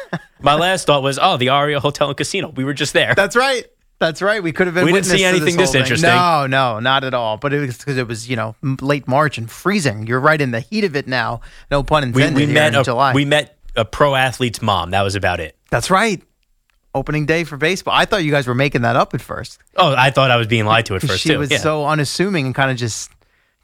[0.41, 2.49] My last thought was, oh, the Aria Hotel and Casino.
[2.49, 3.15] We were just there.
[3.15, 3.67] That's right.
[3.99, 4.43] That's right.
[4.43, 4.85] We could have been.
[4.85, 6.11] We didn't see anything this, this interesting.
[6.11, 7.37] No, no, not at all.
[7.37, 10.09] But it was because it was you know late March and freezing.
[10.09, 11.41] You're right in the heat of it now.
[11.71, 12.35] No pun we, intended.
[12.35, 13.15] we here met in a, July.
[13.15, 14.91] we met a pro athlete's mom.
[14.91, 15.57] That was about it.
[15.71, 16.21] That's right.
[16.95, 17.95] Opening day for baseball.
[17.95, 19.59] I thought you guys were making that up at first.
[19.77, 21.39] Oh, I thought I was being lied to at first she too.
[21.39, 21.59] was Yeah.
[21.59, 23.11] so unassuming and kind of just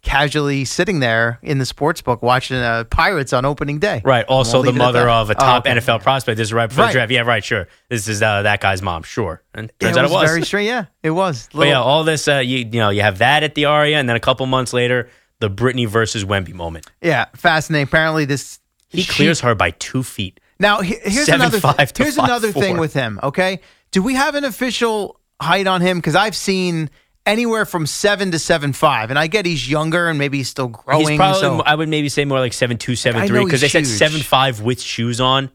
[0.00, 4.00] casually sitting there in the sports book watching uh, Pirates on opening day.
[4.04, 4.24] Right.
[4.26, 5.76] Also, the leave it at mother of a Oh, top okay.
[5.76, 6.36] NFL prospect.
[6.38, 6.88] This is right before Right.
[6.92, 7.10] the draft.
[7.12, 7.44] Yeah, right.
[7.44, 7.66] Sure.
[7.88, 9.02] This is uh, that guy's mom.
[9.02, 9.42] Sure.
[9.54, 10.30] And Yeah, turns it out was, it was.
[10.30, 10.68] very strange.
[10.68, 11.48] Yeah, it was.
[11.52, 12.28] But yeah, all this.
[12.28, 14.72] Uh, you you know, you have that at the Aria, and then a couple months
[14.72, 15.08] later,
[15.40, 16.86] the Britney versus Wemby moment.
[17.02, 17.84] yeah, fascinating.
[17.88, 20.40] Apparently, this He she- clears her by two feet.
[20.60, 21.58] Now here's Seven another
[21.96, 23.20] here's five another thing with him.
[23.22, 25.98] Okay, do we have an official height on him?
[25.98, 26.90] Because I've seen
[27.26, 30.68] anywhere from seven to seven five, and I get he's younger and maybe he's still
[30.68, 31.08] growing.
[31.08, 31.40] He's probably.
[31.40, 33.86] so I would maybe say more like seven two, seven three, because they he's said
[33.86, 33.98] huge.
[33.98, 35.50] seven five with shoes on.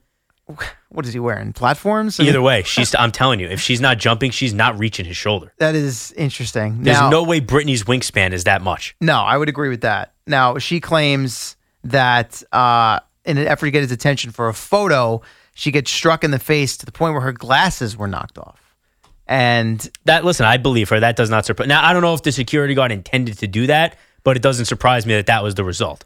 [0.90, 1.52] what is he wearing?
[1.54, 2.20] Platforms.
[2.20, 2.96] Either way, she's.
[2.96, 5.52] I'm telling you, if she's not jumping, she's not reaching his shoulder.
[5.58, 6.84] that is interesting.
[6.84, 8.96] There's Now- no way Britney's wingspan is that much.
[9.02, 10.14] No, I would agree with that.
[10.26, 15.22] Now, she claims that uh, in an effort to get his attention for a photo,
[15.54, 18.60] she gets struck in the face to the point where her glasses were knocked off.
[19.28, 21.00] And That listen, I believe her.
[21.00, 21.68] That does not surprise.
[21.68, 24.66] Now I don't know if the security guard intended to do that, but it doesn't
[24.66, 26.06] surprise me that that was the result.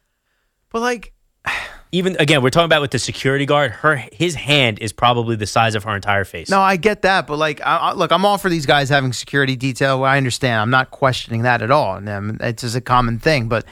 [0.71, 1.13] but like
[1.93, 3.71] Even again, we're talking about with the security guard.
[3.71, 6.49] Her his hand is probably the size of her entire face.
[6.49, 9.13] no, I get that, but like I, I, look, I'm all for these guys having
[9.13, 10.03] security detail.
[10.03, 10.59] I understand.
[10.59, 11.95] I'm not questioning that at all.
[11.95, 13.63] And um, it's just a common thing, but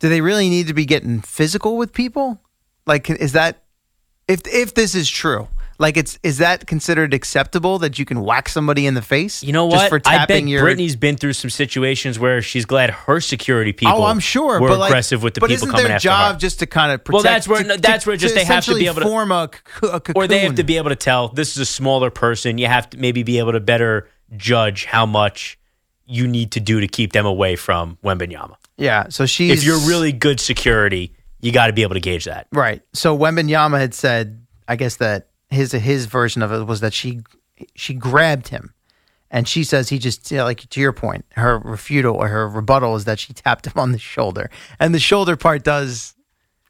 [0.00, 2.38] do they really need to be getting physical with people?
[2.86, 3.62] Like is that
[4.28, 5.48] if if this is true?
[5.78, 9.42] Like it's is that considered acceptable that you can whack somebody in the face?
[9.42, 9.88] You know just what?
[9.88, 13.72] For I bet tapping your Britney's been through some situations where she's glad her security
[13.72, 13.94] oh, people.
[13.94, 14.60] oh, I'm sure.
[14.60, 16.38] were but like, with the but people isn't coming their after job her.
[16.38, 17.12] just to kind of protect?
[17.12, 19.32] Well, that's where to- that's where just to they have to be able to form
[19.32, 20.12] a cocoon.
[20.14, 22.58] or they have to be able to tell this is a smaller person.
[22.58, 25.58] You have to maybe be able to better judge how much
[26.06, 28.54] you need to do to keep them away from Wembanyama.
[28.76, 29.08] Yeah.
[29.08, 32.46] So she's If you're really good security, you got to be able to gauge that.
[32.52, 32.80] right.
[32.94, 37.20] So Wembanyama had said, I guess that his his version of it was that she
[37.74, 38.72] she grabbed him,
[39.30, 42.48] and she says he just you know, like to your point, her refutal or her
[42.48, 44.48] rebuttal is that she tapped him on the shoulder,
[44.80, 46.14] and the shoulder part does.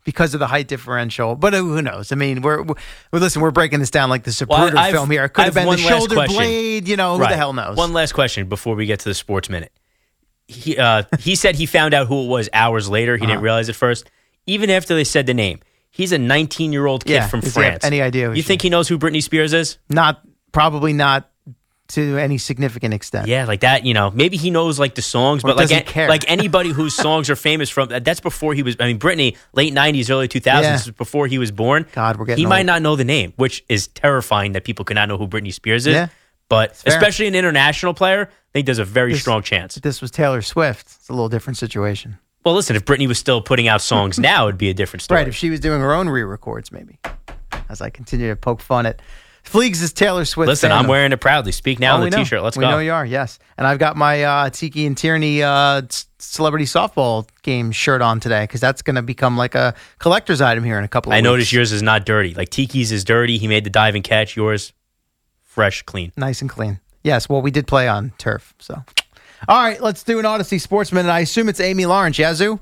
[0.05, 2.11] Because of the height differential, but who knows?
[2.11, 2.75] I mean, we're, we're
[3.12, 3.41] listen.
[3.41, 5.23] We're breaking this down like the Zapruder I've- film here.
[5.23, 6.35] It could have I've been the shoulder question.
[6.39, 6.89] blade.
[6.89, 7.77] You know, who the hell knows?
[7.77, 9.70] One last question before we get to the sports minute.
[10.49, 13.16] He uh, he said he found out who it was hours later.
[13.16, 13.31] He Uh-huh.
[13.31, 14.11] didn't realize at first.
[14.47, 17.84] Even after they said the name, he's a 19 year old kid Yeah, from France.
[17.84, 19.78] any idea You think he knows who Britney Spears is?
[19.88, 20.20] Not
[20.53, 21.28] probably not
[21.88, 23.28] to any significant extent.
[23.28, 23.84] Yeah, like that.
[23.84, 26.95] You know, maybe he knows like the songs, Or but like an- like anybody whose
[26.95, 28.76] songs are famous from that's before he was.
[28.80, 30.93] I mean, Britney, late '90s, early 2000s, Yeah.
[30.97, 31.86] before he was born.
[31.93, 35.09] God, we're getting He might not know the name, which is terrifying that people cannot
[35.09, 35.95] know who Britney Spears is.
[35.95, 36.09] Yeah.
[36.49, 39.76] But especially an international player, I think there's a very This- strong chance.
[39.76, 42.18] If this was Taylor Swift, it's a little different situation.
[42.45, 45.18] Well, listen, if Britney was still putting out songs now, it'd be a different story.
[45.20, 46.99] Right, if she was doing her own re-records, maybe.
[47.68, 49.01] As I continue to poke fun at
[49.45, 50.47] Fliegs is Taylor Swift.
[50.49, 51.51] Listen, fan I'm wearing it proudly.
[51.51, 52.18] Speak now Oh, on the know.
[52.18, 52.43] t-shirt.
[52.43, 52.70] Let's we go.
[52.70, 53.40] know you are, yes.
[53.59, 55.82] And I've got my uh, Tiki and Tierney uh,
[56.18, 60.62] celebrity softball game shirt on today because that's going to become like a collector's item
[60.62, 61.24] here in a couple of I weeks.
[61.24, 62.34] noticed yours is not dirty.
[62.34, 63.36] Like Tiki's is dirty.
[63.38, 64.36] He made the dive and catch.
[64.36, 64.72] Yours,
[65.40, 66.12] fresh, clean.
[66.16, 66.78] Nice and clean.
[67.03, 68.84] Yes, well, we did play on turf, so.
[69.49, 71.07] All right, let's do an Audacy Sportsman.
[71.07, 72.61] And I assume it's Amy Lawrence, Yazoo?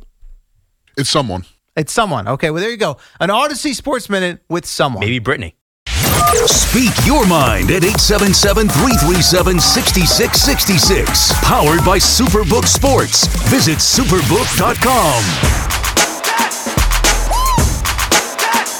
[0.96, 1.44] It's someone.
[1.76, 2.28] It's someone.
[2.28, 2.96] Okay, well, there you go.
[3.20, 5.00] An Audacy Sports Minute with someone.
[5.00, 5.54] Maybe Britney.
[6.46, 11.32] Speak your mind at 877 337 6666.
[11.42, 13.26] Powered by SuperBook Sports.
[13.48, 15.79] Visit superbook.com.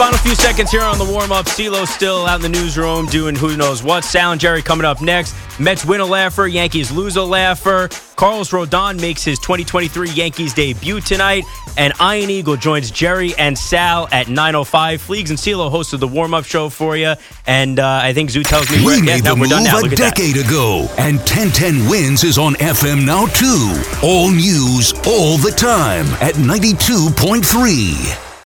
[0.01, 1.45] Final few seconds here on the warm up.
[1.45, 4.03] CLo still out in the newsroom doing who knows what.
[4.03, 5.35] Sal and Jerry coming up next.
[5.61, 7.91] Mets win a laugher, Yankees lose a laugher.
[8.17, 11.45] Carlos Rodon makes his 2023 Yankees debut tonight.
[11.77, 15.07] And Iron Eagle joins Jerry and Sal at 9.05.
[15.07, 17.13] Fliegs and CLo hosted the warm up show for you.
[17.47, 19.79] And uh, I think Zoo tells me We we're, made the we're done move now.
[19.81, 19.99] a that.
[19.99, 23.71] decade ago, and 1010 Wins is on FM now too.
[24.03, 28.30] All news, all the time at 92.3.